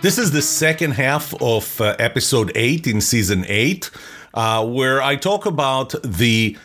This 0.00 0.16
is 0.16 0.30
the 0.30 0.42
second 0.42 0.92
half 0.92 1.34
of 1.42 1.80
uh, 1.80 1.96
episode 1.98 2.52
8 2.54 2.86
in 2.86 3.00
season 3.00 3.44
8, 3.48 3.90
uh, 4.32 4.64
where 4.64 5.02
I 5.02 5.16
talk 5.16 5.44
about 5.44 5.92
the 6.04 6.56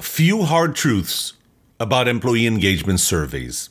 few 0.00 0.44
hard 0.44 0.74
truths 0.74 1.34
about 1.78 2.08
employee 2.08 2.46
engagement 2.46 3.00
surveys. 3.00 3.68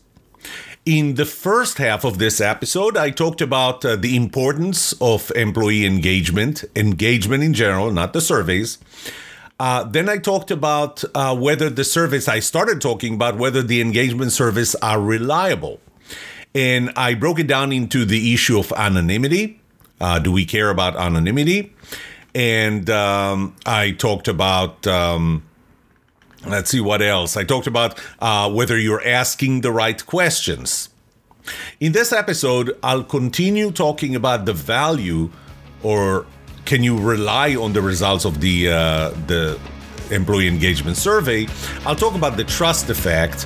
In 0.85 1.15
the 1.15 1.25
first 1.25 1.79
half 1.79 2.05
of 2.05 2.19
this 2.19 2.39
episode, 2.39 2.95
I 2.95 3.09
talked 3.09 3.41
about 3.41 3.83
uh, 3.83 3.95
the 3.95 4.15
importance 4.15 4.93
of 5.01 5.31
employee 5.35 5.87
engagement, 5.87 6.63
engagement 6.75 7.41
in 7.41 7.55
general, 7.55 7.91
not 7.91 8.13
the 8.13 8.21
surveys. 8.21 8.77
Uh, 9.59 9.83
then 9.83 10.09
I 10.09 10.19
talked 10.19 10.51
about 10.51 11.03
uh, 11.15 11.35
whether 11.35 11.71
the 11.71 11.83
surveys, 11.83 12.27
I 12.27 12.37
started 12.37 12.81
talking 12.81 13.15
about 13.15 13.37
whether 13.37 13.63
the 13.63 13.81
engagement 13.81 14.31
surveys 14.31 14.75
are 14.75 15.01
reliable. 15.01 15.79
And 16.57 16.91
I 16.95 17.13
broke 17.13 17.37
it 17.37 17.45
down 17.45 17.71
into 17.71 18.03
the 18.03 18.33
issue 18.33 18.57
of 18.57 18.73
anonymity. 18.75 19.61
Uh, 20.01 20.17
do 20.17 20.31
we 20.31 20.43
care 20.43 20.71
about 20.71 20.95
anonymity? 20.95 21.71
And 22.33 22.89
um, 22.89 23.55
I 23.67 23.91
talked 23.91 24.27
about, 24.27 24.87
um, 24.87 25.43
let's 26.47 26.71
see 26.71 26.81
what 26.81 27.03
else. 27.03 27.37
I 27.37 27.43
talked 27.43 27.67
about 27.67 28.03
uh, 28.17 28.51
whether 28.51 28.75
you're 28.75 29.05
asking 29.05 29.61
the 29.61 29.71
right 29.71 30.03
questions. 30.03 30.89
In 31.79 31.91
this 31.91 32.11
episode, 32.11 32.75
I'll 32.81 33.03
continue 33.03 33.71
talking 33.71 34.15
about 34.15 34.45
the 34.45 34.53
value 34.53 35.29
or 35.83 36.25
can 36.65 36.81
you 36.83 36.97
rely 36.97 37.55
on 37.55 37.73
the 37.73 37.83
results 37.83 38.25
of 38.25 38.41
the 38.41 38.69
uh, 38.69 39.09
the 39.27 39.59
employee 40.09 40.47
engagement 40.47 40.97
survey. 40.97 41.47
I'll 41.85 41.95
talk 41.95 42.15
about 42.15 42.35
the 42.35 42.43
trust 42.43 42.89
effect 42.89 43.45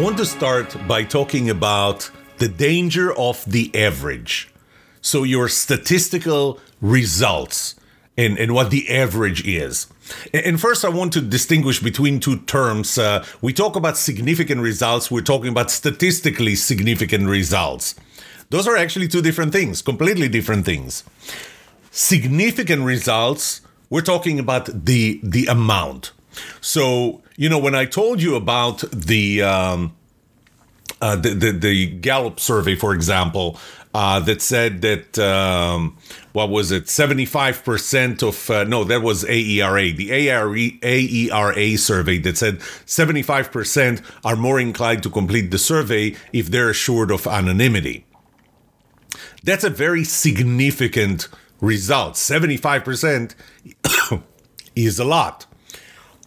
I 0.00 0.02
want 0.02 0.16
to 0.16 0.24
start 0.24 0.74
by 0.88 1.04
talking 1.04 1.50
about 1.50 2.10
the 2.38 2.48
danger 2.48 3.14
of 3.18 3.44
the 3.44 3.70
average. 3.74 4.50
So, 5.02 5.24
your 5.24 5.46
statistical 5.46 6.58
results 6.80 7.74
and, 8.16 8.38
and 8.38 8.54
what 8.54 8.70
the 8.70 8.88
average 8.88 9.46
is. 9.46 9.88
And 10.32 10.58
first, 10.58 10.86
I 10.86 10.88
want 10.88 11.12
to 11.12 11.20
distinguish 11.20 11.80
between 11.80 12.18
two 12.18 12.38
terms. 12.38 12.96
Uh, 12.96 13.26
we 13.42 13.52
talk 13.52 13.76
about 13.76 13.98
significant 13.98 14.62
results, 14.62 15.10
we're 15.10 15.20
talking 15.20 15.50
about 15.50 15.70
statistically 15.70 16.54
significant 16.54 17.28
results. 17.28 17.94
Those 18.48 18.66
are 18.66 18.78
actually 18.78 19.06
two 19.06 19.20
different 19.20 19.52
things, 19.52 19.82
completely 19.82 20.30
different 20.30 20.64
things. 20.64 21.04
Significant 21.90 22.84
results, 22.84 23.60
we're 23.90 24.00
talking 24.00 24.38
about 24.38 24.86
the, 24.86 25.20
the 25.22 25.44
amount. 25.44 26.12
So, 26.60 27.22
you 27.36 27.48
know, 27.48 27.58
when 27.58 27.74
I 27.74 27.84
told 27.84 28.22
you 28.22 28.36
about 28.36 28.84
the 28.92 29.42
um, 29.42 29.96
uh, 31.00 31.16
the, 31.16 31.30
the, 31.30 31.52
the 31.52 31.86
Gallup 31.86 32.38
survey, 32.38 32.74
for 32.74 32.94
example, 32.94 33.58
uh, 33.94 34.20
that 34.20 34.40
said 34.40 34.82
that 34.82 35.18
um, 35.18 35.96
what 36.32 36.48
was 36.48 36.70
it, 36.70 36.88
seventy 36.88 37.24
five 37.24 37.64
percent 37.64 38.22
of 38.22 38.48
uh, 38.50 38.64
no, 38.64 38.84
that 38.84 39.02
was 39.02 39.24
AERA, 39.24 39.96
the 39.96 40.10
AERA, 40.10 40.78
AERA 40.82 41.78
survey 41.78 42.18
that 42.18 42.36
said 42.36 42.60
seventy 42.86 43.22
five 43.22 43.50
percent 43.50 44.00
are 44.24 44.36
more 44.36 44.60
inclined 44.60 45.02
to 45.02 45.10
complete 45.10 45.50
the 45.50 45.58
survey 45.58 46.14
if 46.32 46.50
they're 46.50 46.70
assured 46.70 47.10
of 47.10 47.26
anonymity. 47.26 48.04
That's 49.42 49.64
a 49.64 49.70
very 49.70 50.04
significant 50.04 51.28
result. 51.60 52.16
Seventy 52.16 52.56
five 52.56 52.84
percent 52.84 53.34
is 54.76 55.00
a 55.00 55.04
lot 55.04 55.46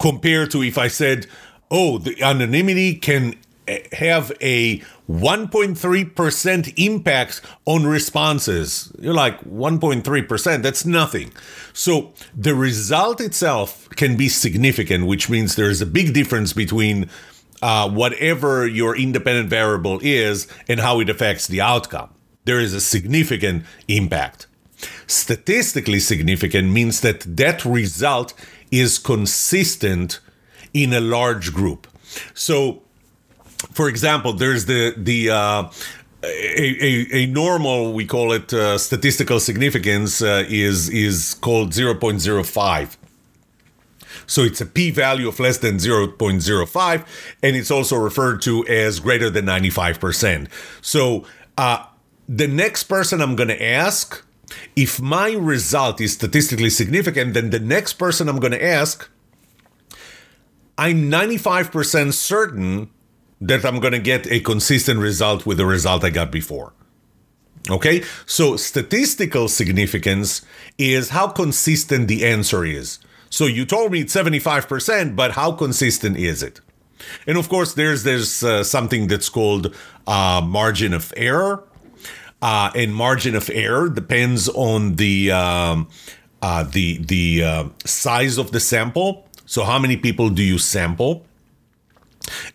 compared 0.04 0.50
to 0.50 0.62
if 0.62 0.76
I 0.76 0.88
said, 0.88 1.26
oh, 1.70 1.96
the 1.96 2.22
anonymity 2.22 2.94
can 2.94 3.36
eh, 3.66 3.78
have 3.92 4.30
a 4.42 4.80
1.3% 5.10 6.74
impact 6.76 7.40
on 7.64 7.86
responses. 7.86 8.92
You're 9.00 9.14
like, 9.14 9.40
1.3%, 9.44 10.62
that's 10.62 10.84
nothing. 10.84 11.32
So 11.72 12.12
the 12.36 12.54
result 12.54 13.18
itself 13.18 13.88
can 13.96 14.14
be 14.14 14.28
significant, 14.28 15.06
which 15.06 15.30
means 15.30 15.56
there's 15.56 15.80
a 15.80 15.86
big 15.86 16.12
difference 16.12 16.52
between 16.52 17.08
uh, 17.62 17.88
whatever 17.88 18.66
your 18.66 18.94
independent 18.94 19.48
variable 19.48 20.00
is 20.02 20.46
and 20.68 20.80
how 20.80 21.00
it 21.00 21.08
affects 21.08 21.46
the 21.46 21.62
outcome. 21.62 22.10
There 22.44 22.60
is 22.60 22.74
a 22.74 22.80
significant 22.82 23.64
impact. 23.88 24.48
Statistically 25.06 25.98
significant 25.98 26.68
means 26.68 27.00
that 27.00 27.20
that 27.20 27.64
result 27.64 28.34
is 28.80 28.98
consistent 28.98 30.20
in 30.72 30.92
a 30.92 31.00
large 31.00 31.52
group. 31.52 31.86
So, 32.34 32.82
for 33.72 33.88
example, 33.88 34.32
there's 34.32 34.66
the 34.66 34.94
the 34.96 35.30
uh, 35.30 35.70
a, 36.24 36.84
a, 36.84 37.06
a, 37.12 37.26
normal 37.26 37.92
we 37.92 38.06
call 38.06 38.32
it 38.32 38.52
uh, 38.52 38.78
statistical 38.78 39.38
significance 39.40 40.22
uh, 40.22 40.44
is 40.48 40.88
is 40.88 41.34
called 41.34 41.70
0.05 41.70 42.96
so 44.26 44.42
it's 44.42 44.60
a 44.60 44.66
p-value 44.66 45.28
of 45.28 45.38
less 45.38 45.58
than 45.58 45.76
0.05 45.76 47.06
and 47.42 47.56
it's 47.56 47.70
also 47.70 47.96
referred 47.96 48.40
to 48.40 48.66
as 48.68 49.00
greater 49.00 49.28
than 49.28 49.44
95% 49.44 50.48
so 50.80 51.26
uh, 51.58 51.84
the 52.26 52.48
next 52.48 52.84
person 52.84 53.20
i'm 53.20 53.36
going 53.36 53.48
to 53.50 53.62
ask 53.62 54.24
if 54.76 55.00
my 55.00 55.32
result 55.32 56.00
is 56.00 56.14
statistically 56.14 56.70
significant, 56.70 57.34
then 57.34 57.50
the 57.50 57.58
next 57.58 57.94
person 57.94 58.28
I'm 58.28 58.40
going 58.40 58.52
to 58.52 58.64
ask, 58.64 59.08
I'm 60.76 61.10
95% 61.10 62.12
certain 62.12 62.90
that 63.40 63.64
I'm 63.64 63.80
going 63.80 63.92
to 63.92 63.98
get 63.98 64.30
a 64.30 64.40
consistent 64.40 65.00
result 65.00 65.46
with 65.46 65.58
the 65.58 65.66
result 65.66 66.04
I 66.04 66.10
got 66.10 66.30
before. 66.30 66.72
Okay, 67.70 68.02
so 68.26 68.56
statistical 68.56 69.48
significance 69.48 70.42
is 70.76 71.10
how 71.10 71.28
consistent 71.28 72.08
the 72.08 72.24
answer 72.26 72.64
is. 72.64 72.98
So 73.30 73.46
you 73.46 73.64
told 73.64 73.92
me 73.92 74.00
it's 74.00 74.14
75%, 74.14 75.16
but 75.16 75.32
how 75.32 75.52
consistent 75.52 76.18
is 76.18 76.42
it? 76.42 76.60
And 77.26 77.38
of 77.38 77.48
course, 77.48 77.74
there's 77.74 78.02
there's 78.02 78.42
uh, 78.42 78.64
something 78.64 79.08
that's 79.08 79.28
called 79.28 79.74
uh, 80.06 80.42
margin 80.44 80.94
of 80.94 81.12
error, 81.16 81.64
uh, 82.44 82.70
and 82.74 82.94
margin 82.94 83.34
of 83.34 83.48
error 83.48 83.88
depends 83.88 84.50
on 84.50 84.96
the 84.96 85.32
um, 85.32 85.88
uh, 86.42 86.62
the 86.62 86.98
the 86.98 87.42
uh, 87.42 87.64
size 87.86 88.36
of 88.36 88.52
the 88.52 88.60
sample. 88.60 89.26
So 89.46 89.64
how 89.64 89.78
many 89.78 89.96
people 89.96 90.28
do 90.28 90.42
you 90.42 90.58
sample? 90.58 91.24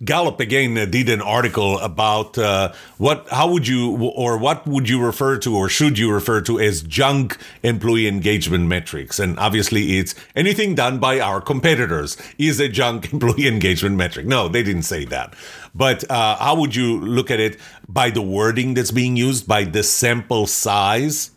Gallup 0.03 0.39
again 0.39 0.77
uh, 0.77 0.85
did 0.85 1.09
an 1.09 1.21
article 1.21 1.77
about 1.79 2.37
uh, 2.37 2.73
what, 2.97 3.27
how 3.29 3.51
would 3.51 3.67
you, 3.67 3.95
or 3.95 4.37
what 4.37 4.65
would 4.65 4.89
you 4.89 5.03
refer 5.03 5.37
to, 5.39 5.55
or 5.55 5.69
should 5.69 5.97
you 5.97 6.11
refer 6.11 6.41
to 6.41 6.59
as 6.59 6.81
junk 6.81 7.37
employee 7.63 8.07
engagement 8.07 8.67
metrics? 8.67 9.19
And 9.19 9.37
obviously, 9.39 9.97
it's 9.97 10.15
anything 10.35 10.75
done 10.75 10.99
by 10.99 11.19
our 11.19 11.41
competitors 11.41 12.17
is 12.37 12.59
a 12.59 12.69
junk 12.69 13.13
employee 13.13 13.47
engagement 13.47 13.95
metric. 13.95 14.25
No, 14.25 14.47
they 14.47 14.63
didn't 14.63 14.83
say 14.83 15.05
that. 15.05 15.33
But 15.75 16.09
uh, 16.09 16.37
how 16.37 16.55
would 16.55 16.75
you 16.75 16.99
look 16.99 17.29
at 17.29 17.39
it 17.39 17.59
by 17.87 18.09
the 18.09 18.21
wording 18.21 18.73
that's 18.73 18.91
being 18.91 19.15
used, 19.15 19.47
by 19.47 19.65
the 19.65 19.83
sample 19.83 20.47
size, 20.47 21.31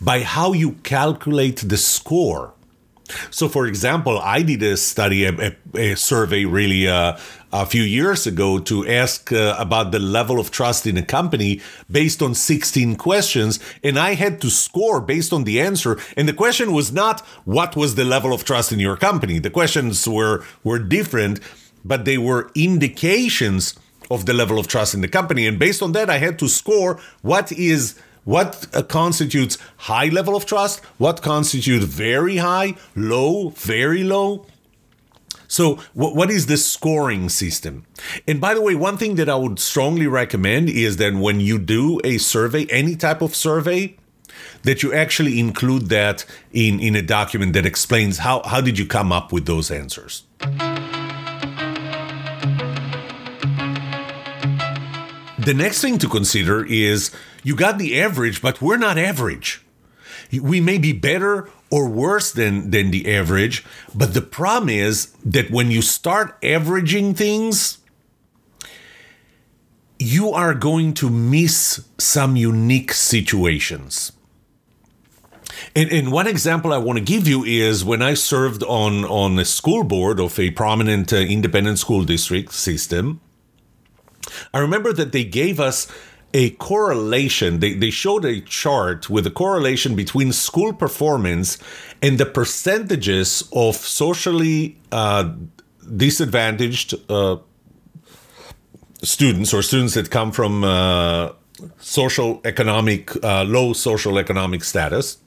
by 0.00 0.20
how 0.20 0.52
you 0.52 0.72
calculate 0.82 1.56
the 1.56 1.76
score? 1.76 2.54
So, 3.30 3.48
for 3.48 3.66
example, 3.66 4.18
I 4.18 4.42
did 4.42 4.62
a 4.62 4.76
study, 4.76 5.24
a, 5.24 5.56
a, 5.74 5.94
survey 5.94 6.44
really 6.44 6.88
uh, 6.88 7.18
a 7.52 7.66
few 7.66 7.82
years 7.82 8.26
ago 8.26 8.58
to 8.60 8.86
ask 8.88 9.30
uh, 9.32 9.54
about 9.58 9.92
the 9.92 9.98
level 9.98 10.40
of 10.40 10.50
trust 10.50 10.86
in 10.86 10.96
a 10.96 11.02
company 11.02 11.60
based 11.90 12.22
on 12.22 12.34
16 12.34 12.96
questions. 12.96 13.60
And 13.84 13.98
I 13.98 14.14
had 14.14 14.40
to 14.40 14.50
score 14.50 15.00
based 15.00 15.32
on 15.32 15.44
the 15.44 15.60
answer. 15.60 15.98
And 16.16 16.28
the 16.28 16.32
question 16.32 16.72
was 16.72 16.92
not 16.92 17.20
what 17.44 17.76
was 17.76 17.94
the 17.94 18.04
level 18.04 18.32
of 18.32 18.44
trust 18.44 18.72
in 18.72 18.80
your 18.80 18.96
company. 18.96 19.38
The 19.38 19.50
questions 19.50 20.08
were, 20.08 20.44
were 20.64 20.78
different, 20.78 21.40
but 21.84 22.04
they 22.04 22.18
were 22.18 22.50
indications 22.54 23.74
of 24.10 24.26
the 24.26 24.32
level 24.32 24.58
of 24.58 24.66
trust 24.66 24.94
in 24.94 25.00
the 25.00 25.08
company. 25.08 25.46
And 25.46 25.58
based 25.58 25.82
on 25.82 25.92
that, 25.92 26.10
I 26.10 26.18
had 26.18 26.38
to 26.40 26.48
score 26.48 27.00
what 27.22 27.52
is 27.52 27.98
what 28.24 28.68
constitutes 28.88 29.58
high 29.78 30.08
level 30.08 30.36
of 30.36 30.46
trust, 30.46 30.84
what 30.98 31.22
constitutes 31.22 31.84
very 31.84 32.36
high, 32.36 32.76
low, 32.94 33.50
very 33.50 34.04
low. 34.04 34.46
So, 35.48 35.80
what, 35.92 36.16
what 36.16 36.30
is 36.30 36.46
the 36.46 36.56
scoring 36.56 37.28
system? 37.28 37.84
And 38.26 38.40
by 38.40 38.54
the 38.54 38.62
way, 38.62 38.74
one 38.74 38.96
thing 38.96 39.16
that 39.16 39.28
I 39.28 39.34
would 39.36 39.58
strongly 39.58 40.06
recommend 40.06 40.70
is 40.70 40.96
that 40.96 41.14
when 41.14 41.40
you 41.40 41.58
do 41.58 42.00
a 42.04 42.16
survey, 42.18 42.66
any 42.70 42.96
type 42.96 43.20
of 43.20 43.34
survey, 43.34 43.96
that 44.62 44.82
you 44.82 44.94
actually 44.94 45.38
include 45.38 45.88
that 45.90 46.24
in, 46.52 46.80
in 46.80 46.96
a 46.96 47.02
document 47.02 47.52
that 47.52 47.66
explains 47.66 48.18
how, 48.18 48.42
how 48.44 48.60
did 48.60 48.78
you 48.78 48.86
come 48.86 49.12
up 49.12 49.32
with 49.32 49.46
those 49.46 49.70
answers. 49.70 50.22
The 55.38 55.54
next 55.54 55.80
thing 55.82 55.98
to 55.98 56.08
consider 56.08 56.64
is 56.64 57.10
you 57.42 57.56
got 57.56 57.78
the 57.78 58.00
average, 58.00 58.42
but 58.42 58.60
we're 58.60 58.76
not 58.76 58.98
average. 58.98 59.64
We 60.32 60.60
may 60.60 60.78
be 60.78 60.92
better 60.92 61.48
or 61.70 61.88
worse 61.88 62.32
than 62.32 62.70
than 62.70 62.90
the 62.90 63.14
average. 63.14 63.64
But 63.94 64.14
the 64.14 64.22
problem 64.22 64.68
is 64.68 65.12
that 65.24 65.50
when 65.50 65.70
you 65.70 65.82
start 65.82 66.38
averaging 66.42 67.14
things, 67.14 67.78
you 69.98 70.30
are 70.30 70.54
going 70.54 70.94
to 70.94 71.08
miss 71.10 71.86
some 71.98 72.36
unique 72.36 72.92
situations. 72.92 74.12
And, 75.76 75.90
and 75.92 76.10
one 76.10 76.26
example 76.26 76.72
I 76.72 76.78
want 76.78 76.98
to 76.98 77.04
give 77.04 77.28
you 77.28 77.44
is 77.44 77.84
when 77.84 78.02
I 78.02 78.14
served 78.14 78.62
on, 78.64 79.04
on 79.04 79.38
a 79.38 79.44
school 79.44 79.84
board 79.84 80.18
of 80.18 80.38
a 80.38 80.50
prominent 80.50 81.12
uh, 81.12 81.16
independent 81.16 81.78
school 81.78 82.04
district 82.04 82.52
system, 82.52 83.20
I 84.52 84.58
remember 84.58 84.92
that 84.92 85.12
they 85.12 85.24
gave 85.24 85.60
us 85.60 85.86
a 86.34 86.50
correlation. 86.50 87.60
They, 87.60 87.74
they 87.74 87.90
showed 87.90 88.24
a 88.24 88.40
chart 88.40 89.10
with 89.10 89.26
a 89.26 89.30
correlation 89.30 89.94
between 89.94 90.32
school 90.32 90.72
performance 90.72 91.58
and 92.00 92.18
the 92.18 92.26
percentages 92.26 93.48
of 93.52 93.76
socially 93.76 94.78
uh, 94.90 95.32
disadvantaged 95.96 96.94
uh, 97.10 97.36
students 99.02 99.52
or 99.52 99.62
students 99.62 99.94
that 99.94 100.10
come 100.10 100.32
from 100.32 100.64
uh, 100.64 101.32
social 101.78 102.40
economic, 102.44 103.12
uh, 103.24 103.44
low 103.44 103.72
social 103.72 104.18
economic 104.18 104.64
status, 104.64 105.18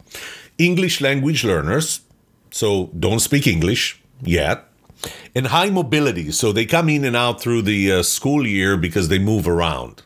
English 0.57 1.01
language 1.01 1.43
learners, 1.43 2.01
so 2.51 2.89
don't 2.97 3.19
speak 3.19 3.47
English 3.47 4.01
yet, 4.21 4.65
and 5.35 5.47
high 5.47 5.69
mobility, 5.69 6.31
so 6.31 6.51
they 6.51 6.65
come 6.65 6.89
in 6.89 7.03
and 7.03 7.15
out 7.15 7.41
through 7.41 7.61
the 7.61 7.91
uh, 7.91 8.03
school 8.03 8.47
year 8.47 8.77
because 8.77 9.09
they 9.09 9.19
move 9.19 9.47
around. 9.47 10.01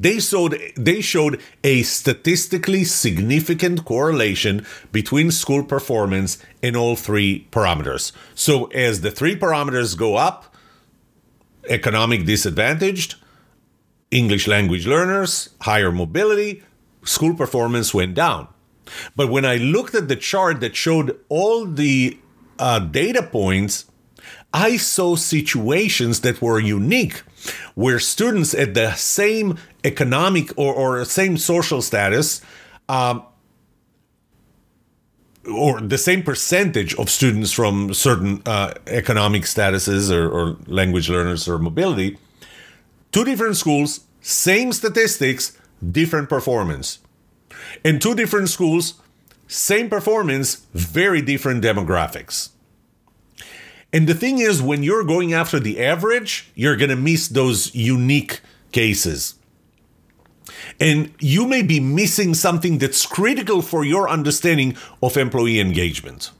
They 0.00 0.18
showed 0.18 0.58
they 0.76 1.02
showed 1.02 1.42
a 1.62 1.82
statistically 1.82 2.84
significant 2.84 3.84
correlation 3.84 4.66
between 4.92 5.30
school 5.30 5.62
performance 5.62 6.38
in 6.62 6.74
all 6.74 6.96
three 6.96 7.46
parameters. 7.52 8.12
So 8.34 8.64
as 8.68 9.02
the 9.02 9.10
three 9.10 9.36
parameters 9.36 9.96
go 9.96 10.16
up, 10.16 10.56
economic 11.68 12.24
disadvantaged, 12.24 13.16
English 14.10 14.48
language 14.48 14.86
learners, 14.86 15.50
higher 15.60 15.92
mobility, 15.92 16.62
school 17.04 17.34
performance 17.34 17.92
went 17.92 18.14
down. 18.14 18.48
But 19.14 19.28
when 19.28 19.44
I 19.44 19.56
looked 19.56 19.94
at 19.94 20.08
the 20.08 20.16
chart 20.16 20.60
that 20.60 20.74
showed 20.74 21.20
all 21.28 21.66
the 21.66 22.18
uh, 22.58 22.78
data 22.78 23.22
points, 23.22 23.84
I 24.52 24.78
saw 24.78 25.14
situations 25.16 26.22
that 26.22 26.40
were 26.42 26.58
unique 26.58 27.22
where 27.74 27.98
students 27.98 28.54
at 28.54 28.74
the 28.74 28.92
same 28.94 29.58
economic 29.84 30.50
or, 30.56 30.74
or 30.74 31.04
same 31.04 31.36
social 31.36 31.82
status 31.82 32.40
um, 32.88 33.22
or 35.50 35.80
the 35.80 35.98
same 35.98 36.22
percentage 36.22 36.94
of 36.96 37.08
students 37.08 37.52
from 37.52 37.94
certain 37.94 38.42
uh, 38.46 38.74
economic 38.86 39.42
statuses 39.42 40.10
or, 40.10 40.28
or 40.28 40.56
language 40.66 41.08
learners 41.08 41.48
or 41.48 41.58
mobility, 41.58 42.18
two 43.12 43.24
different 43.24 43.56
schools, 43.56 44.00
same 44.20 44.72
statistics, 44.72 45.58
different 45.90 46.28
performance. 46.28 46.98
In 47.84 47.98
two 47.98 48.14
different 48.14 48.48
schools, 48.48 48.94
same 49.46 49.88
performance, 49.88 50.66
very 50.74 51.22
different 51.22 51.64
demographics. 51.64 52.50
And 53.92 54.06
the 54.06 54.14
thing 54.14 54.38
is, 54.38 54.62
when 54.62 54.82
you're 54.82 55.04
going 55.04 55.32
after 55.32 55.58
the 55.58 55.82
average, 55.82 56.50
you're 56.54 56.76
going 56.76 56.90
to 56.90 56.96
miss 56.96 57.28
those 57.28 57.74
unique 57.74 58.40
cases. 58.70 59.34
And 60.78 61.12
you 61.18 61.46
may 61.46 61.62
be 61.62 61.80
missing 61.80 62.34
something 62.34 62.78
that's 62.78 63.06
critical 63.06 63.62
for 63.62 63.84
your 63.84 64.08
understanding 64.08 64.76
of 65.02 65.16
employee 65.16 65.60
engagement. 65.60 66.30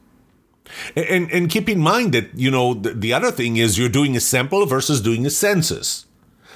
And, 0.95 1.31
and 1.33 1.51
keep 1.51 1.69
in 1.69 1.81
mind 1.81 2.13
that, 2.13 2.35
you 2.35 2.51
know, 2.51 2.75
the, 2.75 2.93
the 2.93 3.13
other 3.13 3.33
thing 3.33 3.57
is 3.57 3.79
you're 3.79 3.89
doing 3.89 4.17
a 4.17 4.21
sample 4.21 4.67
versus 4.67 5.01
doing 5.01 5.27
a 5.27 5.31
census. 5.31 6.07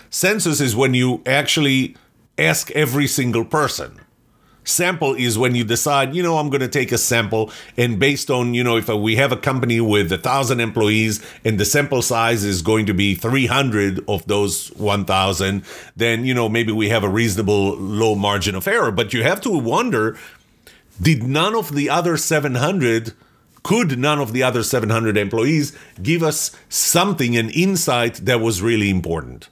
Census 0.08 0.60
is 0.60 0.76
when 0.76 0.94
you 0.94 1.22
actually 1.26 1.96
ask 2.38 2.70
every 2.72 3.06
single 3.06 3.44
person 3.44 4.00
sample 4.64 5.14
is 5.14 5.38
when 5.38 5.54
you 5.54 5.64
decide, 5.64 6.14
you 6.14 6.22
know, 6.22 6.38
I'm 6.38 6.50
going 6.50 6.60
to 6.60 6.68
take 6.68 6.92
a 6.92 6.98
sample, 6.98 7.52
and 7.76 7.98
based 7.98 8.30
on, 8.30 8.54
you 8.54 8.64
know, 8.64 8.76
if 8.76 8.88
we 8.88 9.16
have 9.16 9.32
a 9.32 9.36
company 9.36 9.80
with 9.80 10.10
a 10.12 10.18
thousand 10.18 10.60
employees 10.60 11.24
and 11.44 11.58
the 11.60 11.64
sample 11.64 12.02
size 12.02 12.44
is 12.44 12.62
going 12.62 12.86
to 12.86 12.94
be 12.94 13.14
300 13.14 14.04
of 14.08 14.26
those 14.26 14.68
1,000, 14.76 15.64
then, 15.96 16.24
you 16.24 16.34
know, 16.34 16.48
maybe 16.48 16.72
we 16.72 16.88
have 16.88 17.04
a 17.04 17.08
reasonable 17.08 17.76
low 17.76 18.14
margin 18.14 18.54
of 18.54 18.66
error. 18.66 18.90
But 18.90 19.12
you 19.12 19.22
have 19.22 19.40
to 19.42 19.50
wonder 19.50 20.18
did 21.00 21.24
none 21.24 21.54
of 21.54 21.74
the 21.74 21.90
other 21.90 22.16
700 22.16 23.14
could 23.64 23.98
none 23.98 24.20
of 24.20 24.32
the 24.32 24.42
other 24.42 24.62
700 24.62 25.16
employees 25.16 25.76
give 26.02 26.22
us 26.22 26.54
something, 26.68 27.36
an 27.36 27.48
insight 27.50 28.16
that 28.26 28.40
was 28.40 28.62
really 28.62 28.90
important? 28.90 29.48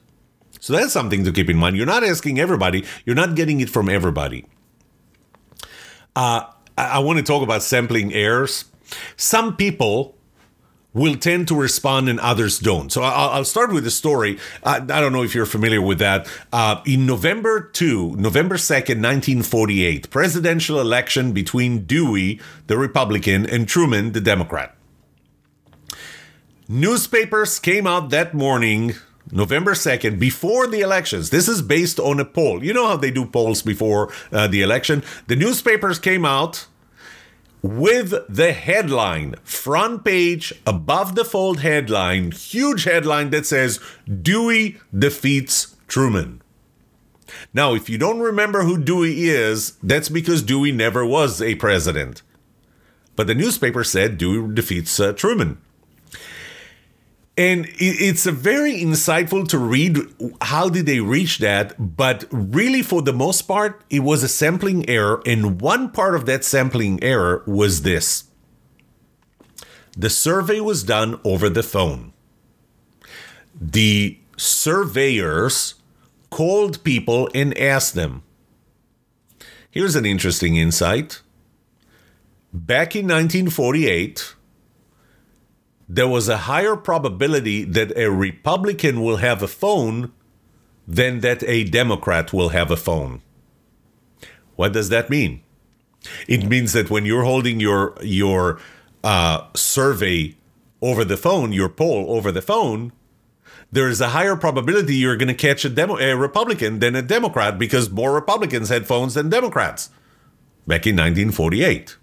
So 0.59 0.73
that's 0.73 0.93
something 0.93 1.25
to 1.25 1.31
keep 1.31 1.49
in 1.49 1.57
mind. 1.57 1.75
You're 1.75 1.85
not 1.85 2.03
asking 2.03 2.39
everybody, 2.39 2.85
you're 3.05 3.15
not 3.15 3.35
getting 3.35 3.59
it 3.59 3.69
from 3.69 3.89
everybody. 3.89 4.45
Uh, 6.15 6.45
I 6.77 6.99
want 6.99 7.17
to 7.17 7.23
talk 7.23 7.43
about 7.43 7.63
sampling 7.63 8.13
errors. 8.13 8.65
Some 9.15 9.55
people 9.55 10.15
will 10.93 11.15
tend 11.15 11.47
to 11.47 11.55
respond 11.55 12.07
and 12.07 12.19
others 12.19 12.59
don't. 12.59 12.91
So 12.91 13.01
I'll, 13.01 13.43
start 13.45 13.73
with 13.73 13.85
a 13.87 13.91
story. 13.91 14.37
I, 14.63 14.79
don't 14.79 15.11
know 15.11 15.23
if 15.23 15.33
you're 15.33 15.47
familiar 15.47 15.81
with 15.81 15.99
that. 15.99 16.27
Uh, 16.51 16.81
in 16.85 17.05
November 17.05 17.61
2, 17.61 18.15
November 18.15 18.55
2nd, 18.55 19.01
1948, 19.01 20.09
presidential 20.11 20.79
election 20.79 21.31
between 21.31 21.85
Dewey, 21.85 22.39
the 22.67 22.77
Republican, 22.77 23.47
and 23.47 23.67
Truman, 23.67 24.11
the 24.11 24.21
Democrat. 24.21 24.75
Newspapers 26.69 27.59
came 27.59 27.87
out 27.87 28.09
that 28.11 28.33
morning 28.33 28.93
November 29.31 29.73
2nd, 29.73 30.19
before 30.19 30.67
the 30.67 30.81
elections. 30.81 31.29
This 31.29 31.47
is 31.47 31.61
based 31.61 31.99
on 31.99 32.19
a 32.19 32.25
poll. 32.25 32.63
You 32.63 32.73
know 32.73 32.87
how 32.87 32.97
they 32.97 33.11
do 33.11 33.25
polls 33.25 33.61
before 33.61 34.11
uh, 34.31 34.47
the 34.47 34.61
election? 34.61 35.03
The 35.27 35.35
newspapers 35.35 35.99
came 35.99 36.25
out 36.25 36.67
with 37.61 38.13
the 38.27 38.51
headline, 38.51 39.35
front 39.43 40.03
page, 40.03 40.53
above 40.67 41.15
the 41.15 41.23
fold 41.23 41.61
headline, 41.61 42.31
huge 42.31 42.83
headline 42.83 43.29
that 43.29 43.45
says 43.45 43.79
Dewey 44.21 44.77
defeats 44.95 45.75
Truman. 45.87 46.41
Now, 47.53 47.73
if 47.73 47.89
you 47.89 47.97
don't 47.97 48.19
remember 48.19 48.63
who 48.63 48.77
Dewey 48.77 49.29
is, 49.29 49.77
that's 49.81 50.09
because 50.09 50.43
Dewey 50.43 50.73
never 50.73 51.05
was 51.05 51.41
a 51.41 51.55
president. 51.55 52.21
But 53.15 53.27
the 53.27 53.35
newspaper 53.35 53.83
said 53.83 54.17
Dewey 54.17 54.53
defeats 54.53 54.99
uh, 54.99 55.13
Truman. 55.13 55.59
And 57.35 57.67
it's 57.79 58.25
very 58.25 58.79
insightful 58.79 59.47
to 59.47 59.57
read 59.57 59.97
how 60.41 60.69
did 60.69 60.85
they 60.85 60.99
reach 60.99 61.39
that, 61.39 61.73
but 61.97 62.25
really 62.29 62.83
for 62.83 63.01
the 63.01 63.13
most 63.13 63.43
part, 63.43 63.83
it 63.89 64.01
was 64.01 64.21
a 64.21 64.27
sampling 64.27 64.87
error. 64.87 65.21
And 65.25 65.59
one 65.59 65.89
part 65.89 66.13
of 66.13 66.27
that 66.27 66.43
sampling 66.43 67.03
error 67.03 67.43
was 67.47 67.81
this. 67.81 68.25
The 69.97 70.11
survey 70.11 70.59
was 70.59 70.83
done 70.83 71.19
over 71.23 71.49
the 71.49 71.63
phone. 71.63 72.13
The 73.59 74.19
surveyors 74.37 75.75
called 76.29 76.83
people 76.83 77.29
and 77.33 77.57
asked 77.57 77.95
them. 77.95 78.21
Here's 79.71 79.95
an 79.95 80.05
interesting 80.05 80.55
insight. 80.55 81.21
Back 82.51 82.95
in 82.95 83.05
1948, 83.05 84.35
there 85.93 86.07
was 86.07 86.27
a 86.27 86.37
higher 86.49 86.75
probability 86.75 87.63
that 87.63 87.95
a 87.95 88.09
Republican 88.09 89.03
will 89.03 89.17
have 89.17 89.43
a 89.43 89.47
phone 89.47 90.11
than 90.87 91.19
that 91.19 91.43
a 91.43 91.63
Democrat 91.65 92.33
will 92.33 92.49
have 92.49 92.71
a 92.71 92.75
phone. 92.75 93.21
What 94.55 94.73
does 94.73 94.89
that 94.89 95.11
mean? 95.11 95.43
It 96.27 96.45
means 96.45 96.73
that 96.73 96.89
when 96.89 97.05
you're 97.05 97.23
holding 97.23 97.59
your 97.59 97.95
your 98.01 98.59
uh, 99.03 99.45
survey 99.55 100.35
over 100.81 101.05
the 101.05 101.15
phone, 101.15 101.53
your 101.53 101.69
poll 101.69 102.05
over 102.09 102.31
the 102.31 102.41
phone, 102.41 102.91
there 103.71 103.87
is 103.87 104.01
a 104.01 104.09
higher 104.09 104.35
probability 104.35 104.95
you're 104.95 105.15
going 105.15 105.27
to 105.27 105.47
catch 105.47 105.63
a, 105.63 105.69
demo, 105.69 105.99
a 105.99 106.15
Republican 106.15 106.79
than 106.79 106.95
a 106.95 107.03
Democrat 107.03 107.59
because 107.59 107.91
more 107.91 108.13
Republicans 108.13 108.69
had 108.69 108.87
phones 108.87 109.13
than 109.13 109.29
Democrats 109.29 109.91
back 110.65 110.87
in 110.87 110.95
1948. 110.95 111.97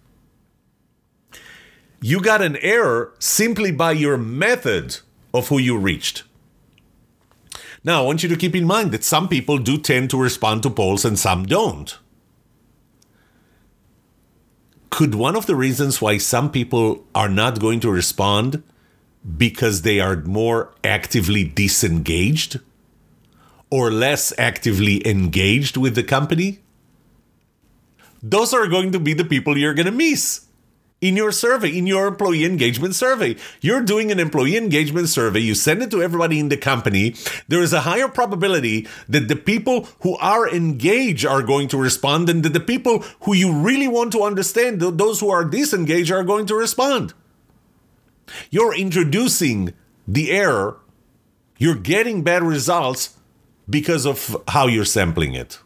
You 2.03 2.21
got 2.21 2.41
an 2.41 2.57
error 2.57 3.13
simply 3.19 3.73
by 3.73 3.93
your 3.93 4.17
method 4.17 4.99
of 5.35 5.49
who 5.49 5.59
you 5.59 5.77
reached. 5.77 6.23
Now, 7.85 8.03
I 8.03 8.07
want 8.07 8.23
you 8.23 8.29
to 8.31 8.37
keep 8.37 8.57
in 8.57 8.65
mind 8.65 8.93
that 8.93 9.05
some 9.05 9.29
people 9.29 9.59
do 9.59 9.79
tend 9.79 10.11
to 10.11 10.21
respond 10.21 10.63
to 10.63 10.71
polls 10.71 11.05
and 11.05 11.19
some 11.19 11.45
don't. 11.45 11.99
Could 14.89 15.15
one 15.15 15.37
of 15.37 15.47
the 15.47 15.55
reasons 15.55 16.01
why 16.01 16.19
some 16.19 16.51
people 16.51 17.05
are 17.15 17.29
not 17.29 17.61
going 17.61 17.81
to 17.81 17.91
respond 17.91 18.63
because 19.37 19.83
they 19.83 20.01
are 20.01 20.17
more 20.17 20.75
actively 20.83 21.45
disengaged 21.45 22.61
or 23.71 23.91
less 23.91 24.33
actively 24.39 25.07
engaged 25.07 25.77
with 25.77 25.95
the 25.95 26.03
company? 26.03 26.61
Those 28.23 28.53
are 28.53 28.67
going 28.67 28.93
to 28.93 29.01
be 29.01 29.15
the 29.15 29.25
people 29.25 29.57
you're 29.57 29.75
going 29.75 29.87
to 29.87 29.93
miss 29.93 30.47
in 31.01 31.17
your 31.17 31.33
survey, 31.33 31.77
in 31.77 31.87
your 31.87 32.07
employee 32.07 32.45
engagement 32.45 32.95
survey. 32.95 33.37
You're 33.61 33.83
doing 33.83 34.11
an 34.13 34.21
employee 34.21 34.57
engagement 34.57 35.09
survey, 35.09 35.41
you 35.41 35.55
send 35.55 35.83
it 35.83 35.91
to 35.93 36.03
everybody 36.03 36.39
in 36.39 36.49
the 36.49 36.57
company. 36.57 37.15
There 37.49 37.63
is 37.63 37.73
a 37.73 37.83
higher 37.83 38.09
probability 38.09 38.87
that 39.09 39.29
the 39.29 39.37
people 39.37 39.89
who 40.01 40.17
are 40.19 40.49
engaged 40.49 41.25
are 41.25 41.43
going 41.43 41.69
to 41.69 41.79
respond 41.79 42.29
and 42.29 42.43
that 42.43 42.53
the 42.53 42.61
people 42.61 43.05
who 43.23 43.35
you 43.35 43.53
really 43.53 43.89
want 43.89 44.13
to 44.13 44.23
understand, 44.23 44.81
those 44.81 45.21
who 45.21 45.31
are 45.31 45.45
disengaged, 45.45 46.11
are 46.11 46.25
going 46.25 46.47
to 46.47 46.55
respond. 46.55 47.15
You're 48.51 48.75
introducing 48.75 49.75
the 50.07 50.31
error, 50.31 50.77
you're 51.59 51.75
getting 51.75 52.23
bad 52.23 52.43
results 52.43 53.17
because 53.69 54.07
of 54.07 54.37
how 54.49 54.67
you're 54.67 54.85
sampling 54.85 55.35
it. 55.35 55.59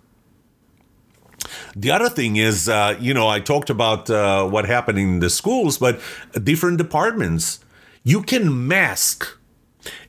The 1.77 1.91
other 1.91 2.09
thing 2.09 2.37
is, 2.37 2.69
uh, 2.69 2.97
you 3.01 3.13
know, 3.15 3.29
I 3.29 3.41
talked 3.41 3.71
about 3.71 4.09
uh, 4.09 4.47
what 4.47 4.65
happened 4.67 4.99
in 4.99 5.21
the 5.21 5.31
schools, 5.31 5.79
but 5.79 6.01
different 6.43 6.79
departments. 6.79 7.61
You 8.05 8.23
can 8.23 8.69
mask 8.69 9.39